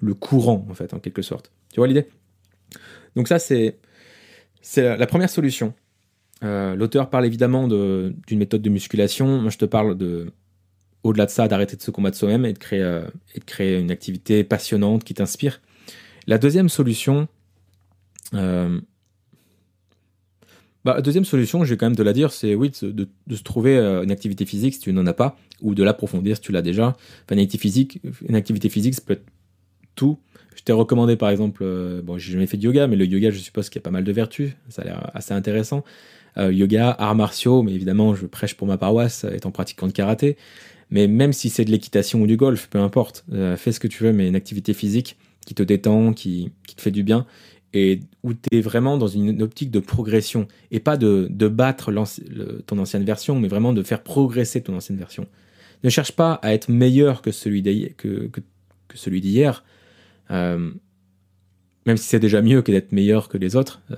le 0.00 0.14
courant, 0.14 0.66
en 0.70 0.74
fait, 0.74 0.94
en 0.94 0.98
quelque 0.98 1.22
sorte. 1.22 1.52
Tu 1.72 1.80
vois 1.80 1.86
l'idée? 1.86 2.06
Donc 3.16 3.28
ça, 3.28 3.38
c'est 3.38 3.78
la 4.76 5.06
première 5.06 5.30
solution. 5.30 5.74
Euh, 6.42 6.74
l'auteur 6.74 7.10
parle 7.10 7.26
évidemment 7.26 7.68
d'une 7.68 8.38
méthode 8.38 8.62
de 8.62 8.70
musculation. 8.70 9.40
Moi, 9.40 9.50
je 9.50 9.58
te 9.58 9.64
parle 9.64 9.96
de, 9.96 10.32
au-delà 11.04 11.26
de 11.26 11.30
ça, 11.30 11.46
d'arrêter 11.46 11.76
de 11.76 11.82
se 11.82 11.90
combattre 11.90 12.16
soi-même 12.16 12.44
et 12.46 12.52
de 12.52 12.58
créer 12.58 12.82
euh, 12.82 13.80
une 13.80 13.90
activité 13.90 14.42
passionnante 14.42 15.04
qui 15.04 15.14
t'inspire. 15.14 15.60
La 16.26 16.38
deuxième 16.38 16.70
solution, 16.70 17.28
euh, 18.32 18.80
bah, 20.84 21.00
deuxième 21.02 21.26
solution, 21.26 21.64
j'ai 21.64 21.76
quand 21.76 21.86
même 21.86 21.96
de 21.96 22.02
la 22.02 22.14
dire, 22.14 22.32
c'est 22.32 22.54
oui, 22.54 22.72
de, 22.82 23.08
se 23.30 23.42
trouver 23.42 23.76
euh, 23.76 24.02
une 24.02 24.10
activité 24.10 24.46
physique 24.46 24.74
si 24.74 24.80
tu 24.80 24.92
n'en 24.92 25.06
as 25.06 25.12
pas, 25.12 25.36
ou 25.60 25.74
de 25.74 25.84
l'approfondir 25.84 26.36
si 26.36 26.42
tu 26.42 26.52
l'as 26.52 26.62
déjà. 26.62 26.96
Une 27.30 27.38
activité 27.38 27.58
physique, 27.58 28.00
une 28.26 28.34
activité 28.34 28.68
physique, 28.70 28.94
ça 28.94 29.02
peut 29.06 29.14
être 29.14 29.26
tout. 29.94 30.18
Je 30.54 30.62
t'ai 30.62 30.72
recommandé 30.72 31.16
par 31.16 31.30
exemple, 31.30 31.62
euh, 31.64 32.02
bon, 32.02 32.18
j'ai 32.18 32.32
jamais 32.32 32.46
fait 32.46 32.56
de 32.56 32.62
yoga, 32.62 32.86
mais 32.86 32.96
le 32.96 33.06
yoga, 33.06 33.30
je 33.30 33.38
suppose 33.38 33.68
qu'il 33.68 33.80
y 33.80 33.82
a 33.82 33.84
pas 33.84 33.90
mal 33.90 34.04
de 34.04 34.12
vertus, 34.12 34.52
ça 34.68 34.82
a 34.82 34.84
l'air 34.84 35.10
assez 35.14 35.34
intéressant. 35.34 35.84
Euh, 36.36 36.52
yoga, 36.52 36.90
arts 36.90 37.14
martiaux, 37.14 37.62
mais 37.62 37.72
évidemment, 37.72 38.14
je 38.14 38.26
prêche 38.26 38.54
pour 38.54 38.66
ma 38.66 38.78
paroisse, 38.78 39.24
étant 39.32 39.50
pratiquant 39.50 39.86
de 39.86 39.92
karaté. 39.92 40.36
Mais 40.90 41.06
même 41.06 41.32
si 41.32 41.48
c'est 41.48 41.64
de 41.64 41.70
l'équitation 41.70 42.20
ou 42.20 42.26
du 42.26 42.36
golf, 42.36 42.68
peu 42.68 42.78
importe, 42.78 43.24
fais 43.56 43.72
ce 43.72 43.80
que 43.80 43.88
tu 43.88 44.04
veux, 44.04 44.12
mais 44.12 44.28
une 44.28 44.36
activité 44.36 44.74
physique 44.74 45.16
qui 45.44 45.54
te 45.54 45.62
détend, 45.62 46.12
qui, 46.12 46.52
te 46.76 46.80
fait 46.80 46.90
du 46.90 47.02
bien, 47.02 47.26
et 47.72 48.00
où 48.22 48.34
tu 48.34 48.40
es 48.52 48.60
vraiment 48.60 48.96
dans 48.98 49.08
une 49.08 49.42
optique 49.42 49.70
de 49.70 49.80
progression 49.80 50.46
et 50.70 50.80
pas 50.80 50.96
de, 50.96 51.28
battre 51.48 51.92
ton 52.66 52.78
ancienne 52.78 53.04
version, 53.04 53.38
mais 53.38 53.48
vraiment 53.48 53.72
de 53.72 53.82
faire 53.82 54.02
progresser 54.02 54.62
ton 54.62 54.76
ancienne 54.76 54.98
version. 54.98 55.26
Ne 55.82 55.90
cherche 55.90 56.12
pas 56.12 56.34
à 56.42 56.54
être 56.54 56.68
meilleur 56.68 57.20
que, 57.20 57.30
celui 57.30 57.62
d'hier. 59.20 59.64
Euh, 60.30 60.70
même 61.86 61.96
si 61.96 62.06
c'est 62.06 62.18
déjà 62.18 62.40
mieux 62.40 62.62
que 62.62 62.72
d'être 62.72 62.92
meilleur 62.92 63.28
que 63.28 63.36
les 63.36 63.56
autres, 63.56 63.82
euh, 63.90 63.96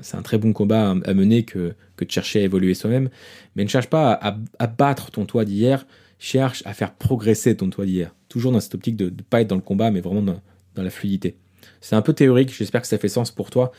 c'est 0.00 0.16
un 0.16 0.22
très 0.22 0.38
bon 0.38 0.52
combat 0.52 0.94
à, 1.04 1.14
mener 1.14 1.44
que, 1.44 1.74
que, 1.96 2.04
de 2.04 2.10
chercher 2.10 2.40
à 2.40 2.42
évoluer 2.44 2.74
soi-même. 2.74 3.10
Mais 3.54 3.64
ne 3.64 3.68
cherche 3.68 3.88
pas 3.88 4.12
à, 4.12 4.66
battre 4.66 5.10
ton 5.10 5.26
toi 5.26 5.44
d'hier, 5.44 5.86
cherche 6.18 6.62
à 6.64 6.72
faire 6.72 6.94
progresser 6.94 7.56
ton 7.56 7.68
toi 7.68 7.84
d'hier. 7.84 8.14
Toujours 8.28 8.52
dans 8.52 8.60
cette 8.60 8.74
optique 8.74 8.96
de 8.96 9.06
ne 9.06 9.10
pas 9.10 9.42
être 9.42 9.48
dans 9.48 9.56
le 9.56 9.62
combat, 9.62 9.90
mais 9.90 10.00
vraiment 10.00 10.22
dans, 10.22 10.40
la 10.76 10.90
fluidité. 10.90 11.34
C'est 11.80 11.96
un 11.96 12.02
peu 12.02 12.12
théorique, 12.12 12.54
j'espère 12.54 12.80
que 12.80 12.86
ça 12.86 12.98
fait 12.98 13.08
sens 13.08 13.32
pour 13.32 13.50
toi, 13.50 13.72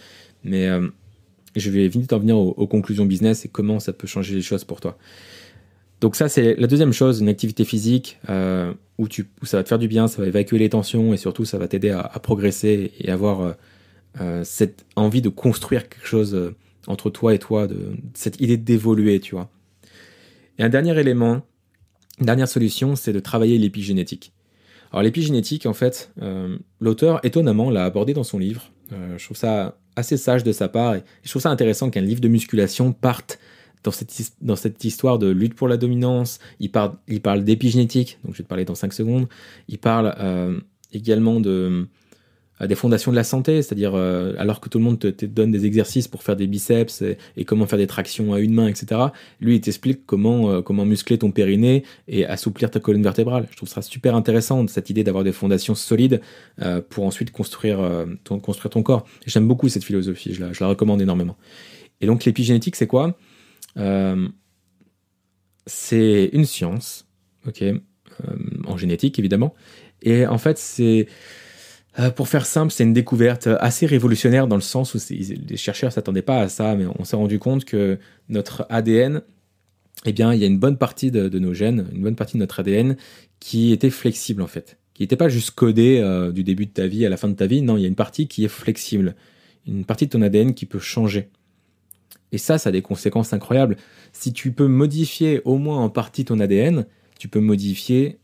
mais 0.43 0.67
euh, 0.67 0.89
je 1.55 1.71
vais 1.71 1.87
vite 1.87 2.11
en 2.11 2.19
venir 2.19 2.37
aux, 2.37 2.67
conclusions 2.67 3.05
business 3.05 3.45
et 3.45 3.47
comment 3.47 3.79
ça 3.79 3.93
peut 3.93 4.05
changer 4.05 4.35
les 4.35 4.41
choses 4.41 4.65
pour 4.65 4.81
toi. 4.81 4.97
Donc 6.01 6.15
ça, 6.15 6.29
c'est 6.29 6.55
la 6.55 6.67
deuxième 6.67 6.93
chose, 6.93 7.19
une 7.19 7.27
activité 7.27 7.65
physique 7.65 8.19
euh, 8.29 8.73
où, 8.97 9.07
tu, 9.07 9.29
ça 9.43 9.57
va 9.57 9.63
te 9.63 9.69
faire 9.69 9.79
du 9.79 9.87
bien, 9.87 10.07
ça 10.07 10.21
va 10.21 10.27
évacuer 10.27 10.57
les 10.57 10.69
tensions 10.69 11.13
et 11.13 11.17
surtout 11.17 11.45
ça 11.45 11.57
va 11.57 11.67
t'aider 11.67 11.89
à, 11.89 12.07
progresser 12.23 12.93
et 12.99 13.11
avoir 13.11 13.41
euh, 13.41 13.51
euh, 14.21 14.43
cette 14.45 14.85
envie 14.95 15.21
de 15.21 15.29
construire 15.29 15.89
quelque 15.89 16.07
chose 16.07 16.53
entre 16.87 17.09
toi 17.09 17.33
et 17.33 17.39
toi, 17.39 17.67
de, 17.67 17.91
cette 18.13 18.39
idée 18.39 18.57
d'évoluer, 18.57 19.19
tu 19.19 19.35
vois. 19.35 19.49
Et 20.57 20.63
un 20.63 20.69
dernier 20.69 20.97
élément, 20.97 21.41
une 22.19 22.25
dernière 22.25 22.47
solution, 22.47 22.95
c'est 22.95 23.13
de 23.13 23.19
travailler 23.19 23.57
l'épigénétique. 23.57 24.33
Alors 24.91 25.03
l'épigénétique, 25.03 25.65
en 25.65 25.73
fait, 25.73 26.11
l'auteur, 26.79 27.23
étonnamment, 27.23 27.69
l'a 27.69 27.85
abordé 27.85 28.13
dans 28.13 28.23
son 28.23 28.39
livre. 28.39 28.71
je 28.91 29.23
trouve 29.23 29.37
ça 29.37 29.77
assez 29.95 30.17
sage 30.17 30.43
de 30.43 30.51
sa 30.51 30.67
part 30.67 30.95
et 30.95 31.03
je 31.23 31.29
trouve 31.29 31.41
ça 31.41 31.51
intéressant 31.51 31.89
qu'un 31.89 32.01
livre 32.01 32.21
de 32.21 32.27
musculation 32.27 32.91
parte 32.91 33.39
dans 33.83 34.55
cette, 34.55 34.83
histoire 34.83 35.19
de 35.19 35.27
lutte 35.27 35.53
pour 35.53 35.67
la 35.67 35.77
dominance, 35.77 36.39
il 36.59 36.71
parle, 36.71 37.43
d'épigénétique, 37.43 38.19
donc 38.23 38.33
je 38.33 38.39
vais 38.39 38.43
te 38.43 38.49
parler 38.49 38.65
dans 38.65 38.75
5 38.75 38.93
secondes. 38.93 39.27
Il 39.67 39.77
parle 39.77 40.15
euh, 40.19 40.59
également 40.91 41.39
de, 41.39 41.87
euh, 42.61 42.67
des 42.67 42.75
fondations 42.75 43.11
de 43.11 43.15
la 43.15 43.23
santé, 43.23 43.61
c'est-à-dire 43.61 43.93
euh, 43.95 44.33
alors 44.37 44.59
que 44.59 44.67
tout 44.67 44.79
le 44.79 44.83
monde 44.83 44.99
te, 44.99 45.25
donne 45.25 45.51
des 45.51 45.65
exercices 45.65 46.09
pour 46.09 46.23
faire 46.23 46.35
des 46.35 46.45
biceps 46.45 47.01
et, 47.37 47.45
comment 47.45 47.67
faire 47.67 47.79
des 47.79 47.87
tractions 47.87 48.33
à 48.33 48.41
une 48.41 48.53
main, 48.53 48.67
etc. 48.67 48.99
Lui, 49.39 49.55
il 49.55 49.61
t'explique 49.61 50.05
comment, 50.05 50.61
muscler 50.85 51.17
ton 51.17 51.31
périnée 51.31 51.83
et 52.09 52.25
assouplir 52.25 52.69
ta 52.71 52.81
colonne 52.81 53.03
vertébrale. 53.03 53.47
Je 53.49 53.55
trouve 53.55 53.69
ça 53.69 53.81
super 53.81 54.13
intéressant, 54.13 54.67
cette 54.67 54.89
idée 54.89 55.05
d'avoir 55.05 55.23
des 55.23 55.31
fondations 55.31 55.75
solides 55.75 56.19
pour 56.89 57.05
ensuite 57.05 57.31
construire, 57.31 57.79
ton, 58.25 58.39
corps. 58.39 59.05
J'aime 59.25 59.47
beaucoup 59.47 59.69
cette 59.69 59.85
philosophie, 59.85 60.33
je 60.33 60.41
la, 60.41 60.67
recommande 60.67 61.01
énormément. 61.01 61.37
Et 62.01 62.07
donc 62.07 62.25
l'épigénétique, 62.25 62.75
c'est 62.75 62.87
quoi? 62.87 63.17
C'est 65.69 66.29
une 66.33 66.45
science, 66.45 67.07
ok, 67.47 67.61
euh, 67.61 67.75
en 68.65 68.77
génétique 68.77 69.19
évidemment. 69.19 69.53
Et 70.01 70.25
en 70.27 70.37
fait, 70.37 70.57
c'est 70.57 71.07
euh, 71.99 72.09
pour 72.09 72.27
faire 72.27 72.45
simple, 72.45 72.71
c'est 72.71 72.83
une 72.83 72.93
découverte 72.93 73.47
assez 73.59 73.85
révolutionnaire 73.85 74.47
dans 74.47 74.55
le 74.55 74.61
sens 74.61 74.95
où 74.95 74.99
les 75.09 75.57
chercheurs 75.57 75.91
s'attendaient 75.91 76.21
pas 76.21 76.41
à 76.41 76.49
ça, 76.49 76.75
mais 76.75 76.85
on 76.97 77.03
s'est 77.03 77.15
rendu 77.15 77.39
compte 77.39 77.65
que 77.65 77.99
notre 78.29 78.65
ADN, 78.69 79.21
eh 80.05 80.13
bien, 80.13 80.33
il 80.33 80.39
y 80.39 80.43
a 80.43 80.47
une 80.47 80.59
bonne 80.59 80.77
partie 80.77 81.11
de, 81.11 81.39
nos 81.39 81.53
gènes, 81.53 81.87
une 81.93 82.01
bonne 82.01 82.15
partie 82.15 82.33
de 82.33 82.39
notre 82.39 82.59
ADN 82.59 82.95
qui 83.39 83.71
était 83.71 83.89
flexible 83.89 84.41
en 84.41 84.47
fait, 84.47 84.77
qui 84.93 85.03
n'était 85.03 85.17
pas 85.17 85.29
juste 85.29 85.51
codé 85.51 86.01
du 86.33 86.43
début 86.43 86.65
de 86.65 86.71
ta 86.71 86.87
vie 86.87 87.05
à 87.05 87.09
la 87.09 87.17
fin 87.17 87.27
de 87.27 87.33
ta 87.33 87.47
vie. 87.47 87.61
Non, 87.61 87.75
il 87.75 87.81
y 87.81 87.85
a 87.85 87.89
une 87.89 87.95
partie 87.95 88.27
qui 88.27 88.45
est 88.45 88.49
flexible, 88.49 89.15
une 89.67 89.83
partie 89.83 90.05
de 90.05 90.11
ton 90.11 90.21
ADN 90.21 90.53
qui 90.53 90.65
peut 90.65 90.79
changer. 90.79 91.29
Et 92.31 92.37
ça, 92.37 92.57
ça 92.57 92.69
a 92.69 92.71
des 92.71 92.81
conséquences 92.81 93.33
incroyables. 93.33 93.77
Si 94.13 94.33
tu 94.33 94.51
peux 94.51 94.67
modifier 94.67 95.41
au 95.45 95.57
moins 95.57 95.77
en 95.77 95.89
partie 95.89 96.25
ton 96.25 96.39
ADN, 96.39 96.85
tu 97.17 97.27
peux 97.27 97.39
modifier 97.39 98.19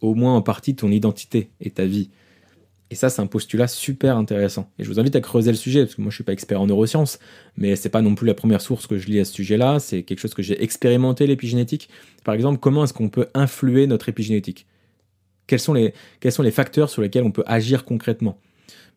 au 0.00 0.14
moins 0.14 0.34
en 0.36 0.42
partie 0.42 0.74
ton 0.74 0.90
identité 0.90 1.50
et 1.60 1.70
ta 1.70 1.84
vie. 1.84 2.10
Et 2.90 2.94
ça, 2.94 3.10
c'est 3.10 3.20
un 3.20 3.26
postulat 3.26 3.68
super 3.68 4.16
intéressant. 4.16 4.70
Et 4.78 4.84
je 4.84 4.88
vous 4.88 4.98
invite 4.98 5.14
à 5.14 5.20
creuser 5.20 5.50
le 5.50 5.56
sujet, 5.56 5.84
parce 5.84 5.94
que 5.94 6.00
moi, 6.00 6.10
je 6.10 6.14
suis 6.14 6.24
pas 6.24 6.32
expert 6.32 6.60
en 6.60 6.66
neurosciences, 6.66 7.18
mais 7.56 7.76
c'est 7.76 7.90
pas 7.90 8.00
non 8.00 8.14
plus 8.14 8.26
la 8.26 8.34
première 8.34 8.62
source 8.62 8.86
que 8.86 8.96
je 8.96 9.06
lis 9.08 9.20
à 9.20 9.26
ce 9.26 9.32
sujet-là. 9.34 9.78
C'est 9.78 10.02
quelque 10.02 10.20
chose 10.20 10.32
que 10.32 10.42
j'ai 10.42 10.62
expérimenté, 10.62 11.26
l'épigénétique. 11.26 11.90
Par 12.24 12.34
exemple, 12.34 12.58
comment 12.60 12.84
est-ce 12.84 12.94
qu'on 12.94 13.10
peut 13.10 13.26
influer 13.34 13.86
notre 13.86 14.08
épigénétique? 14.08 14.66
Quels 15.46 15.60
sont, 15.60 15.74
les, 15.74 15.92
quels 16.20 16.32
sont 16.32 16.42
les 16.42 16.50
facteurs 16.50 16.88
sur 16.88 17.02
lesquels 17.02 17.24
on 17.24 17.30
peut 17.30 17.44
agir 17.46 17.84
concrètement? 17.84 18.38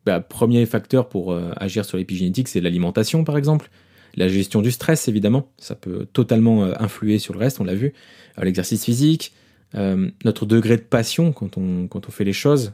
Bah, 0.06 0.22
Premier 0.22 0.66
facteur 0.66 1.10
pour 1.10 1.34
euh, 1.34 1.52
agir 1.58 1.84
sur 1.84 1.98
l'épigénétique, 1.98 2.48
c'est 2.48 2.62
l'alimentation, 2.62 3.24
par 3.24 3.38
exemple. 3.38 3.70
La 4.16 4.28
gestion 4.28 4.62
du 4.62 4.72
stress, 4.72 5.08
évidemment, 5.08 5.48
ça 5.58 5.76
peut 5.76 6.06
totalement 6.12 6.66
euh, 6.66 6.74
influer 6.80 7.20
sur 7.20 7.34
le 7.34 7.40
reste, 7.40 7.60
on 7.60 7.64
l'a 7.64 7.76
vu. 7.76 7.94
Euh, 8.38 8.44
l'exercice 8.44 8.84
physique, 8.84 9.34
euh, 9.76 10.10
notre 10.26 10.46
degré 10.46 10.76
de 10.76 10.82
passion 10.82 11.32
quand 11.32 11.58
on, 11.58 11.88
fait 12.10 12.26
les 12.26 12.34
choses, 12.34 12.74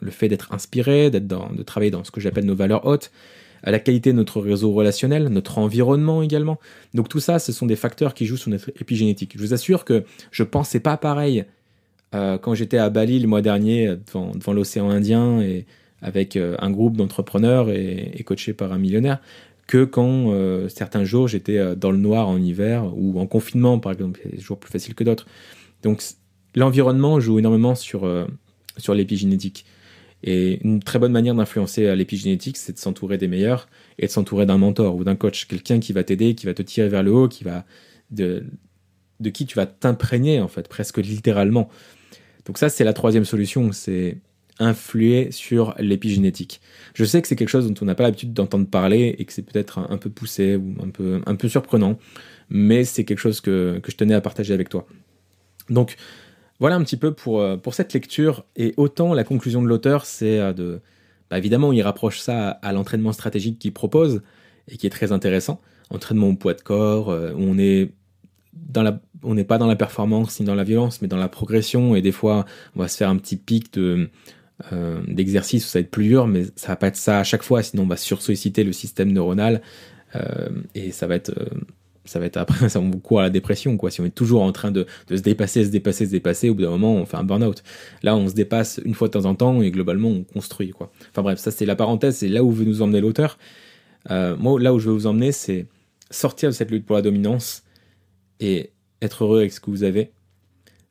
le 0.00 0.10
fait 0.10 0.28
d'être 0.28 0.52
inspiré, 0.52 1.10
de 1.10 1.62
travailler 1.62 1.90
dans 1.90 2.04
ce 2.04 2.10
que 2.10 2.20
j'appelle 2.20 2.44
nos 2.44 2.54
valeurs 2.54 2.84
hautes, 2.84 3.10
la 3.64 3.78
qualité 3.78 4.10
de 4.12 4.16
notre 4.16 4.40
réseau 4.40 4.72
relationnel, 4.72 5.28
notre 5.28 5.58
environnement 5.58 6.20
également. 6.22 6.58
Donc 6.92 7.08
tout 7.08 7.20
ça, 7.20 7.38
ce 7.38 7.52
sont 7.52 7.64
des 7.64 7.76
facteurs 7.76 8.12
qui 8.12 8.26
jouent 8.26 8.36
sur 8.36 8.50
notre 8.50 8.68
épigénétique. 8.70 9.32
Je 9.36 9.38
vous 9.38 9.54
assure 9.54 9.84
que 9.84 10.04
je 10.32 10.42
pensais 10.42 10.80
pas 10.80 10.96
pareil 10.96 11.44
quand 12.10 12.54
j'étais 12.54 12.76
à 12.76 12.90
Bali 12.90 13.20
le 13.20 13.28
mois 13.28 13.40
dernier 13.40 13.94
devant, 14.12 14.52
l'océan 14.52 14.90
Indien 14.90 15.40
et 15.40 15.64
avec 16.02 16.36
un 16.36 16.70
groupe 16.70 16.96
d'entrepreneurs 16.96 17.70
et, 17.70 18.20
coaché 18.26 18.52
par 18.52 18.72
un 18.72 18.78
millionnaire 18.78 19.20
que 19.66 19.84
quand 19.84 20.32
euh, 20.32 20.68
certains 20.68 21.04
jours 21.04 21.28
j'étais 21.28 21.58
euh, 21.58 21.74
dans 21.74 21.90
le 21.90 21.98
noir 21.98 22.28
en 22.28 22.38
hiver 22.38 22.92
ou 22.96 23.18
en 23.18 23.26
confinement 23.26 23.78
par 23.78 23.92
exemple, 23.92 24.20
c'est 24.22 24.38
toujours 24.38 24.58
plus 24.58 24.70
facile 24.70 24.94
que 24.94 25.04
d'autres. 25.04 25.26
Donc 25.82 26.02
l'environnement 26.54 27.20
joue 27.20 27.38
énormément 27.38 27.74
sur, 27.74 28.04
euh, 28.04 28.26
sur 28.76 28.94
l'épigénétique. 28.94 29.64
Et 30.24 30.60
une 30.62 30.80
très 30.80 31.00
bonne 31.00 31.10
manière 31.10 31.34
d'influencer 31.34 31.96
l'épigénétique, 31.96 32.56
c'est 32.56 32.72
de 32.72 32.78
s'entourer 32.78 33.18
des 33.18 33.26
meilleurs 33.26 33.68
et 33.98 34.06
de 34.06 34.10
s'entourer 34.10 34.46
d'un 34.46 34.56
mentor 34.56 34.94
ou 34.94 35.02
d'un 35.02 35.16
coach, 35.16 35.46
quelqu'un 35.46 35.80
qui 35.80 35.92
va 35.92 36.04
t'aider, 36.04 36.36
qui 36.36 36.46
va 36.46 36.54
te 36.54 36.62
tirer 36.62 36.88
vers 36.88 37.02
le 37.02 37.12
haut, 37.12 37.26
qui 37.26 37.42
va 37.42 37.64
de, 38.12 38.44
de 39.18 39.30
qui 39.30 39.46
tu 39.46 39.56
vas 39.56 39.66
t'imprégner 39.66 40.40
en 40.40 40.46
fait, 40.46 40.68
presque 40.68 40.98
littéralement. 40.98 41.68
Donc 42.46 42.58
ça, 42.58 42.68
c'est 42.68 42.84
la 42.84 42.92
troisième 42.92 43.24
solution, 43.24 43.72
c'est 43.72 44.18
influer 44.58 45.30
sur 45.30 45.74
l'épigénétique. 45.78 46.60
Je 46.94 47.04
sais 47.04 47.22
que 47.22 47.28
c'est 47.28 47.36
quelque 47.36 47.48
chose 47.48 47.66
dont 47.66 47.74
on 47.82 47.84
n'a 47.84 47.94
pas 47.94 48.04
l'habitude 48.04 48.32
d'entendre 48.32 48.66
parler 48.66 49.14
et 49.18 49.24
que 49.24 49.32
c'est 49.32 49.42
peut-être 49.42 49.78
un, 49.78 49.98
peu 49.98 50.10
poussé 50.10 50.56
ou 50.56 50.74
un 50.82 50.90
peu, 50.90 51.20
un 51.26 51.34
peu 51.36 51.48
surprenant, 51.48 51.98
mais 52.50 52.84
c'est 52.84 53.04
quelque 53.04 53.18
chose 53.18 53.40
que, 53.40 53.80
je 53.86 53.96
tenais 53.96 54.14
à 54.14 54.20
partager 54.20 54.54
avec 54.54 54.68
toi. 54.68 54.86
Donc 55.70 55.96
voilà 56.60 56.76
un 56.76 56.84
petit 56.84 56.96
peu 56.96 57.12
pour, 57.12 57.40
euh, 57.40 57.56
pour 57.56 57.74
cette 57.74 57.92
lecture, 57.92 58.44
et 58.56 58.74
autant 58.76 59.14
la 59.14 59.24
conclusion 59.24 59.62
de 59.62 59.68
l'auteur, 59.68 60.04
c'est 60.04 60.38
euh, 60.38 60.52
de... 60.52 60.80
Bah, 61.30 61.38
évidemment, 61.38 61.72
il 61.72 61.82
rapproche 61.82 62.20
ça 62.20 62.50
à, 62.50 62.72
l'entraînement 62.72 63.12
stratégique 63.12 63.58
qu'il 63.58 63.72
propose, 63.72 64.22
et 64.68 64.76
qui 64.76 64.86
est 64.86 64.90
très 64.90 65.12
intéressant, 65.12 65.60
entraînement 65.90 66.28
au 66.28 66.34
poids 66.34 66.54
de 66.54 66.60
corps, 66.60 67.10
euh, 67.10 67.32
on 67.36 67.58
est 67.58 67.90
dans 68.52 68.82
la, 68.82 69.00
on 69.22 69.34
n'est 69.34 69.44
pas 69.44 69.58
dans 69.58 69.66
la 69.66 69.76
performance 69.76 70.40
ni 70.40 70.46
dans 70.46 70.54
la 70.54 70.64
violence, 70.64 71.02
mais 71.02 71.08
dans 71.08 71.16
la 71.16 71.28
progression. 71.28 71.94
Et 71.96 72.02
des 72.02 72.12
fois, 72.12 72.44
on 72.76 72.80
va 72.80 72.88
se 72.88 72.96
faire 72.96 73.08
un 73.08 73.16
petit 73.16 73.36
pic 73.36 73.72
de, 73.74 74.10
euh, 74.72 75.02
d'exercice 75.08 75.64
où 75.64 75.68
ça 75.68 75.78
va 75.78 75.82
être 75.82 75.90
plus 75.90 76.04
dur, 76.04 76.26
mais 76.26 76.44
ça 76.56 76.68
va 76.68 76.76
pas 76.76 76.88
être 76.88 76.96
ça 76.96 77.20
à 77.20 77.24
chaque 77.24 77.42
fois, 77.42 77.62
sinon 77.62 77.84
on 77.84 77.86
va 77.86 77.96
sursolliciter 77.96 78.64
le 78.64 78.72
système 78.72 79.10
neuronal 79.12 79.62
euh, 80.14 80.50
et 80.74 80.92
ça 80.92 81.06
va 81.06 81.16
être 81.16 81.30
euh, 81.30 81.46
ça 82.04 82.20
va 82.20 82.26
être 82.26 82.36
après 82.36 82.68
ça 82.68 82.80
court 83.02 83.20
à 83.20 83.22
la 83.22 83.30
dépression 83.30 83.76
quoi. 83.76 83.90
Si 83.90 84.00
on 84.00 84.04
est 84.04 84.14
toujours 84.14 84.42
en 84.42 84.52
train 84.52 84.70
de, 84.70 84.86
se 85.08 85.20
dépasser 85.20 85.64
se 85.64 85.70
dépasser 85.70 86.06
se 86.06 86.10
dépasser 86.10 86.50
au 86.50 86.54
bout 86.54 86.62
d'un 86.62 86.70
moment 86.70 86.94
on 86.94 87.06
fait 87.06 87.16
un 87.16 87.24
burn-out. 87.24 87.62
Là 88.02 88.14
on 88.14 88.28
se 88.28 88.34
dépasse 88.34 88.80
une 88.84 88.94
fois 88.94 89.08
de 89.08 89.12
temps 89.12 89.24
en 89.24 89.34
temps 89.34 89.62
et 89.62 89.70
globalement 89.70 90.10
on 90.10 90.22
construit 90.22 90.70
quoi. 90.70 90.92
Enfin 91.10 91.22
bref 91.22 91.38
ça 91.38 91.50
c'est 91.50 91.66
la 91.66 91.76
parenthèse 91.76 92.16
c'est 92.16 92.28
là 92.28 92.44
où 92.44 92.50
veut 92.50 92.64
nous 92.64 92.82
emmener 92.82 93.00
l'auteur. 93.00 93.38
Moi 94.10 94.60
là 94.60 94.74
où 94.74 94.78
je 94.78 94.88
veux 94.88 94.94
vous 94.94 95.06
emmener 95.06 95.32
c'est 95.32 95.66
sortir 96.10 96.50
de 96.50 96.54
cette 96.54 96.70
lutte 96.70 96.86
pour 96.86 96.96
la 96.96 97.02
dominance 97.02 97.64
et 98.38 98.70
être 99.00 99.24
heureux 99.24 99.38
avec 99.38 99.52
ce 99.52 99.60
que 99.60 99.70
vous 99.70 99.82
avez 99.82 100.12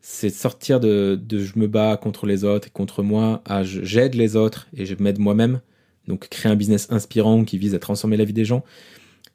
c'est 0.02 0.32
sortir 0.32 0.80
de, 0.80 1.20
je 1.30 1.60
me 1.60 1.68
bats 1.68 1.96
contre 1.96 2.26
les 2.26 2.44
autres 2.44 2.68
et 2.68 2.72
contre 2.72 3.04
moi 3.04 3.42
à 3.46 3.64
j'aide 3.64 4.16
les 4.16 4.36
autres 4.36 4.68
et 4.76 4.86
je 4.86 4.96
m'aide 4.96 5.20
moi-même. 5.20 5.62
Donc 6.08 6.28
créer 6.30 6.52
un 6.52 6.56
business 6.56 6.88
inspirant 6.90 7.44
qui 7.44 7.60
vise 7.60 7.76
à 7.76 7.80
transformer 7.80 8.18
la 8.18 8.26
vie 8.26 8.34
des 8.34 8.46
gens. 8.46 8.64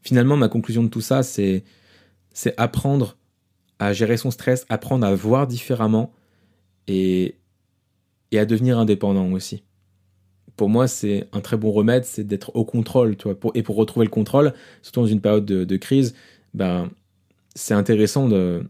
Finalement, 0.02 0.36
ma 0.36 0.48
conclusion 0.48 0.82
de 0.82 0.88
tout 0.88 1.00
ça, 1.00 1.22
c'est 1.22 1.64
c'est 2.32 2.54
apprendre 2.58 3.16
à 3.78 3.92
gérer 3.92 4.16
son 4.16 4.30
stress, 4.30 4.66
apprendre 4.68 5.06
à 5.06 5.14
voir 5.14 5.46
différemment 5.46 6.12
et, 6.88 7.36
et 8.32 8.38
à 8.38 8.44
devenir 8.44 8.78
indépendant 8.78 9.30
aussi. 9.32 9.62
Pour 10.56 10.68
moi, 10.68 10.88
c'est 10.88 11.28
un 11.32 11.40
très 11.40 11.56
bon 11.56 11.70
remède, 11.70 12.04
c'est 12.04 12.24
d'être 12.24 12.54
au 12.56 12.64
contrôle. 12.64 13.16
Tu 13.16 13.24
vois, 13.28 13.38
et 13.54 13.62
pour 13.62 13.76
retrouver 13.76 14.06
le 14.06 14.10
contrôle, 14.10 14.54
surtout 14.82 15.00
dans 15.00 15.06
une 15.06 15.20
période 15.20 15.44
de, 15.44 15.64
de 15.64 15.76
crise, 15.76 16.14
ben, 16.54 16.90
c'est 17.54 17.74
intéressant 17.74 18.28
de, 18.28 18.68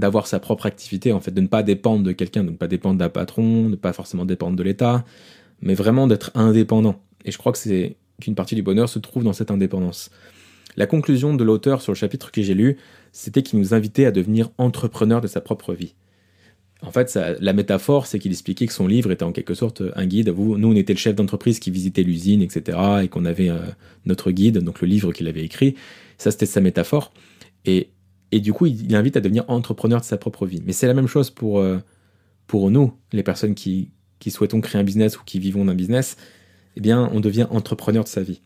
d'avoir 0.00 0.26
sa 0.26 0.40
propre 0.40 0.66
activité, 0.66 1.12
en 1.12 1.20
fait, 1.20 1.30
de 1.30 1.40
ne 1.40 1.46
pas 1.46 1.62
dépendre 1.62 2.02
de 2.02 2.12
quelqu'un, 2.12 2.42
de 2.42 2.50
ne 2.50 2.56
pas 2.56 2.66
dépendre 2.66 2.98
d'un 2.98 3.08
patron, 3.08 3.64
de 3.64 3.70
ne 3.70 3.76
pas 3.76 3.92
forcément 3.92 4.24
dépendre 4.24 4.56
de 4.56 4.62
l'État, 4.62 5.04
mais 5.62 5.74
vraiment 5.74 6.06
d'être 6.06 6.32
indépendant. 6.34 7.00
Et 7.24 7.30
je 7.30 7.38
crois 7.38 7.52
que 7.52 7.58
c'est 7.58 7.96
qu'une 8.20 8.34
partie 8.34 8.54
du 8.54 8.62
bonheur 8.62 8.88
se 8.88 8.98
trouve 8.98 9.22
dans 9.22 9.32
cette 9.32 9.50
indépendance. 9.50 10.10
La 10.76 10.86
conclusion 10.86 11.34
de 11.34 11.44
l'auteur 11.44 11.82
sur 11.82 11.92
le 11.92 11.96
chapitre 11.96 12.30
que 12.32 12.42
j'ai 12.42 12.54
lu, 12.54 12.78
c'était 13.12 13.42
qu'il 13.42 13.58
nous 13.58 13.74
invitait 13.74 14.06
à 14.06 14.10
devenir 14.10 14.50
entrepreneur 14.58 15.20
de 15.20 15.26
sa 15.26 15.40
propre 15.40 15.74
vie. 15.74 15.94
En 16.82 16.92
fait, 16.92 17.18
la 17.40 17.52
métaphore, 17.52 18.06
c'est 18.06 18.18
qu'il 18.18 18.32
expliquait 18.32 18.66
que 18.66 18.72
son 18.72 18.86
livre 18.86 19.10
était 19.10 19.24
en 19.24 19.32
quelque 19.32 19.52
sorte 19.52 19.82
un 19.96 20.06
guide. 20.06 20.30
Vous, 20.30 20.56
nous, 20.56 20.72
on 20.72 20.74
était 20.74 20.94
le 20.94 20.98
chef 20.98 21.14
d'entreprise 21.14 21.58
qui 21.58 21.70
visitait 21.70 22.02
l'usine, 22.02 22.40
etc., 22.40 22.78
et 23.02 23.08
qu'on 23.08 23.26
avait 23.26 23.50
notre 24.06 24.30
guide, 24.30 24.58
donc 24.58 24.80
le 24.80 24.88
livre 24.88 25.12
qu'il 25.12 25.28
avait 25.28 25.44
écrit. 25.44 25.74
Ça, 26.16 26.30
c'était 26.30 26.46
sa 26.46 26.62
métaphore. 26.62 27.12
Et, 27.66 27.90
et 28.32 28.40
du 28.40 28.52
coup, 28.52 28.66
il, 28.66 28.94
invite 28.94 29.16
à 29.16 29.20
devenir 29.20 29.44
entrepreneur 29.48 30.00
de 30.00 30.04
sa 30.04 30.16
propre 30.16 30.46
vie. 30.46 30.62
Mais 30.64 30.72
c'est 30.72 30.86
la 30.86 30.94
même 30.94 31.08
chose 31.08 31.30
pour, 31.30 31.64
pour 32.46 32.70
nous, 32.70 32.92
les 33.12 33.22
personnes 33.22 33.54
qui, 33.54 33.90
qui 34.18 34.30
souhaitons 34.30 34.60
créer 34.60 34.80
un 34.80 34.84
business 34.84 35.18
ou 35.18 35.24
qui 35.24 35.38
vivons 35.38 35.64
d'un 35.64 35.74
business. 35.74 36.16
Eh 36.76 36.80
bien, 36.80 37.10
on 37.12 37.20
devient 37.20 37.46
entrepreneur 37.50 38.04
de 38.04 38.08
sa 38.08 38.22
vie 38.22 38.40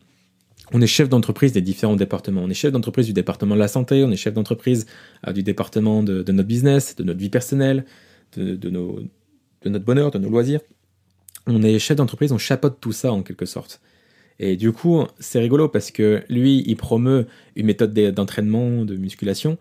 on 0.71 0.81
est 0.81 0.87
chef 0.87 1.09
d'entreprise 1.09 1.51
des 1.51 1.61
différents 1.61 1.95
départements. 1.95 2.41
On 2.43 2.49
est 2.49 2.55
chef 2.55 2.71
d'entreprise 2.71 3.05
du 3.05 3.13
département 3.13 3.55
de 3.55 3.59
la 3.59 3.67
santé, 3.67 4.03
on 4.03 4.11
est 4.11 4.17
chef 4.17 4.33
d'entreprise 4.33 4.85
euh, 5.27 5.33
du 5.33 5.43
département 5.43 6.03
de, 6.03 6.23
notre 6.31 6.47
business, 6.47 6.95
de 6.95 7.03
notre 7.03 7.19
vie 7.19 7.29
personnelle, 7.29 7.85
de, 8.35 8.69
nos, 8.69 8.99
de, 9.61 9.69
notre 9.69 9.85
bonheur, 9.85 10.11
de 10.11 10.17
nos 10.17 10.29
loisirs. 10.29 10.61
On 11.47 11.61
est 11.61 11.77
chef 11.79 11.97
d'entreprise, 11.97 12.31
on 12.31 12.37
chapeaute 12.37 12.77
tout 12.81 12.91
ça 12.91 13.11
en 13.11 13.21
quelque 13.21 13.45
sorte. 13.45 13.81
Et 14.39 14.57
du 14.57 14.71
coup, 14.71 15.05
c'est 15.19 15.39
rigolo 15.39 15.69
parce 15.69 15.91
que 15.91 16.23
lui, 16.29 16.63
il 16.67 16.75
promeut 16.75 17.27
une 17.55 17.65
méthode 17.65 17.93
d'entraînement, 17.93 18.83
de 18.83 18.95
musculation. 18.95 19.57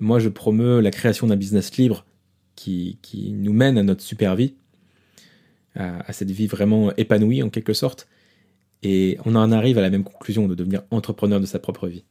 Moi, 0.00 0.18
je 0.18 0.28
promeus 0.28 0.80
la 0.80 0.90
création 0.90 1.26
d'un 1.26 1.36
business 1.36 1.76
libre 1.76 2.04
qui, 2.54 2.98
qui, 3.02 3.32
nous 3.32 3.52
mène 3.52 3.76
à 3.76 3.82
notre 3.82 4.02
super 4.02 4.34
vie, 4.34 4.54
à 5.74 6.12
cette 6.14 6.30
vie 6.30 6.46
vraiment 6.46 6.94
épanouie 6.96 7.42
en 7.42 7.50
quelque 7.50 7.74
sorte. 7.74 8.08
Et 8.82 9.18
on 9.24 9.34
en 9.34 9.52
arrive 9.52 9.78
à 9.78 9.82
la 9.82 9.90
même 9.90 10.04
conclusion 10.04 10.48
de 10.48 10.54
devenir 10.54 10.82
entrepreneur 10.90 11.40
de 11.40 11.46
sa 11.46 11.58
propre 11.58 11.88
vie. 11.88 12.04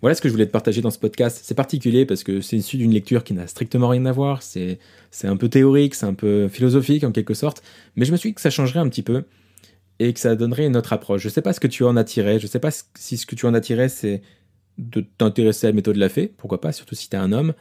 Voilà 0.00 0.14
ce 0.14 0.22
que 0.22 0.28
je 0.28 0.32
voulais 0.32 0.46
te 0.46 0.50
partager 0.50 0.80
dans 0.80 0.90
ce 0.90 0.98
podcast. 0.98 1.40
C'est 1.42 1.54
particulier 1.54 2.06
parce 2.06 2.24
que 2.24 2.40
c'est 2.40 2.56
issu 2.56 2.78
d'une 2.78 2.92
lecture 2.92 3.22
qui 3.22 3.34
n'a 3.34 3.46
strictement 3.46 3.88
rien 3.88 4.06
à 4.06 4.12
voir. 4.12 4.42
C'est, 4.42 4.78
un 5.24 5.36
peu 5.36 5.48
théorique, 5.48 5.94
c'est 5.94 6.06
un 6.06 6.14
peu 6.14 6.48
philosophique 6.48 7.04
en 7.04 7.12
quelque 7.12 7.34
sorte. 7.34 7.62
Mais 7.96 8.06
je 8.06 8.12
me 8.12 8.16
suis 8.16 8.30
dit 8.30 8.34
que 8.34 8.40
ça 8.40 8.50
changerait 8.50 8.80
un 8.80 8.88
petit 8.88 9.02
peu 9.02 9.24
et 10.00 10.14
que 10.14 10.18
ça 10.18 10.34
donnerait 10.34 10.66
une 10.66 10.78
autre 10.78 10.94
approche. 10.94 11.20
Je 11.20 11.28
ne 11.28 11.32
sais 11.32 11.42
pas 11.42 11.52
ce 11.52 11.60
que 11.60 11.66
tu 11.66 11.84
en 11.84 11.94
as 11.96 12.04
tiré. 12.04 12.38
Je 12.38 12.46
ne 12.46 12.50
sais 12.50 12.58
pas 12.58 12.70
si 12.94 13.18
ce 13.18 13.26
que 13.26 13.34
tu 13.34 13.44
en 13.44 13.52
as 13.52 13.60
tiré, 13.60 13.90
c'est 13.90 14.22
de 14.78 15.02
t'intéresser 15.18 15.66
à 15.66 15.70
la 15.70 15.74
méthode 15.74 15.94
de 15.94 16.00
la 16.00 16.08
fée. 16.08 16.32
Pourquoi 16.38 16.58
pas, 16.58 16.72
surtout 16.72 16.94
si 16.94 17.10
tu 17.10 17.16
es 17.16 17.18
un 17.18 17.32
homme. 17.32 17.52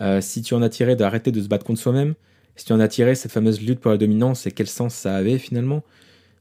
Euh, 0.00 0.22
si 0.22 0.40
tu 0.40 0.54
en 0.54 0.62
as 0.62 0.70
tiré 0.70 0.96
d'arrêter 0.96 1.32
de 1.32 1.40
se 1.40 1.48
battre 1.48 1.66
contre 1.66 1.80
soi-même. 1.80 2.14
Si 2.56 2.64
tu 2.64 2.72
en 2.72 2.80
as 2.80 2.88
tiré 2.88 3.14
cette 3.14 3.30
fameuse 3.30 3.60
lutte 3.60 3.78
pour 3.78 3.90
la 3.90 3.98
dominance 3.98 4.46
et 4.46 4.52
quel 4.52 4.68
sens 4.68 4.94
ça 4.94 5.14
avait 5.14 5.36
finalement. 5.36 5.84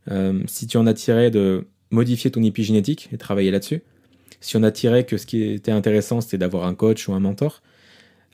Euh, 0.10 0.42
si 0.48 0.68
tu 0.68 0.78
en 0.78 0.88
as 0.88 0.94
tiré 0.94 1.32
de 1.32 1.68
modifier 1.92 2.32
ton 2.32 2.42
épigénétique 2.44 3.10
et 3.12 3.18
travailler 3.18 3.52
là-dessus, 3.52 3.82
si 4.40 4.56
on 4.56 4.64
a 4.64 4.72
tiré 4.72 5.06
que 5.06 5.18
ce 5.18 5.26
qui 5.26 5.44
était 5.44 5.72
intéressant, 5.72 6.22
c'était 6.22 6.38
d'avoir 6.38 6.66
un 6.66 6.76
coach 6.76 7.10
ou 7.10 7.14
un 7.14 7.20
mentor, 7.20 7.62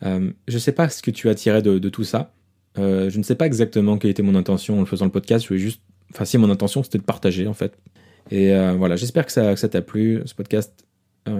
euh, 0.03 0.31
je 0.47 0.53
ne 0.53 0.59
sais 0.59 0.71
pas 0.71 0.87
ce 0.87 1.01
que 1.01 1.09
tu 1.09 1.29
as 1.29 1.35
tiré 1.35 1.63
de, 1.63 1.89
tout 1.89 2.03
ça. 2.03 2.31
Je 2.75 3.17
ne 3.17 3.23
sais 3.23 3.33
pas 3.33 3.47
exactement 3.47 3.97
quelle 3.97 4.11
était 4.11 4.21
mon 4.21 4.35
intention 4.35 4.79
en 4.79 4.85
faisant 4.85 5.05
le 5.05 5.11
podcast. 5.11 5.43
Je 5.43 5.47
voulais 5.47 5.59
juste, 5.59 5.81
enfin 6.11 6.25
si 6.25 6.37
mon 6.37 6.49
intention 6.49 6.83
c'était 6.83 6.97
de 6.97 7.03
partager 7.03 7.47
en 7.47 7.53
fait. 7.53 7.77
Et 8.29 8.53
voilà, 8.77 8.97
j'espère 8.97 9.25
que 9.25 9.31
ça, 9.31 9.55
t'a 9.55 9.81
plu. 9.81 10.21
Ce 10.25 10.35
podcast, 10.35 10.85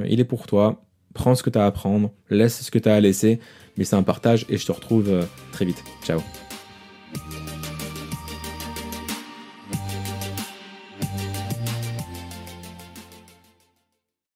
il 0.07 0.21
est 0.21 0.25
pour 0.25 0.47
toi. 0.47 0.83
Prends 1.13 1.35
ce 1.35 1.43
que 1.43 1.49
tu 1.49 1.59
as 1.59 1.63
à 1.63 1.67
apprendre, 1.67 2.11
laisse 2.29 2.61
ce 2.61 2.71
que 2.71 2.79
tu 2.79 2.87
as 2.87 2.95
à 2.95 2.99
laisser, 3.01 3.39
mais 3.77 3.83
c'est 3.83 3.95
un 3.95 4.03
partage 4.03 4.45
et 4.47 4.57
je 4.57 4.65
te 4.65 4.71
retrouve 4.71 5.27
très 5.51 5.65
vite. 5.65 5.83
Ciao. 6.05 6.21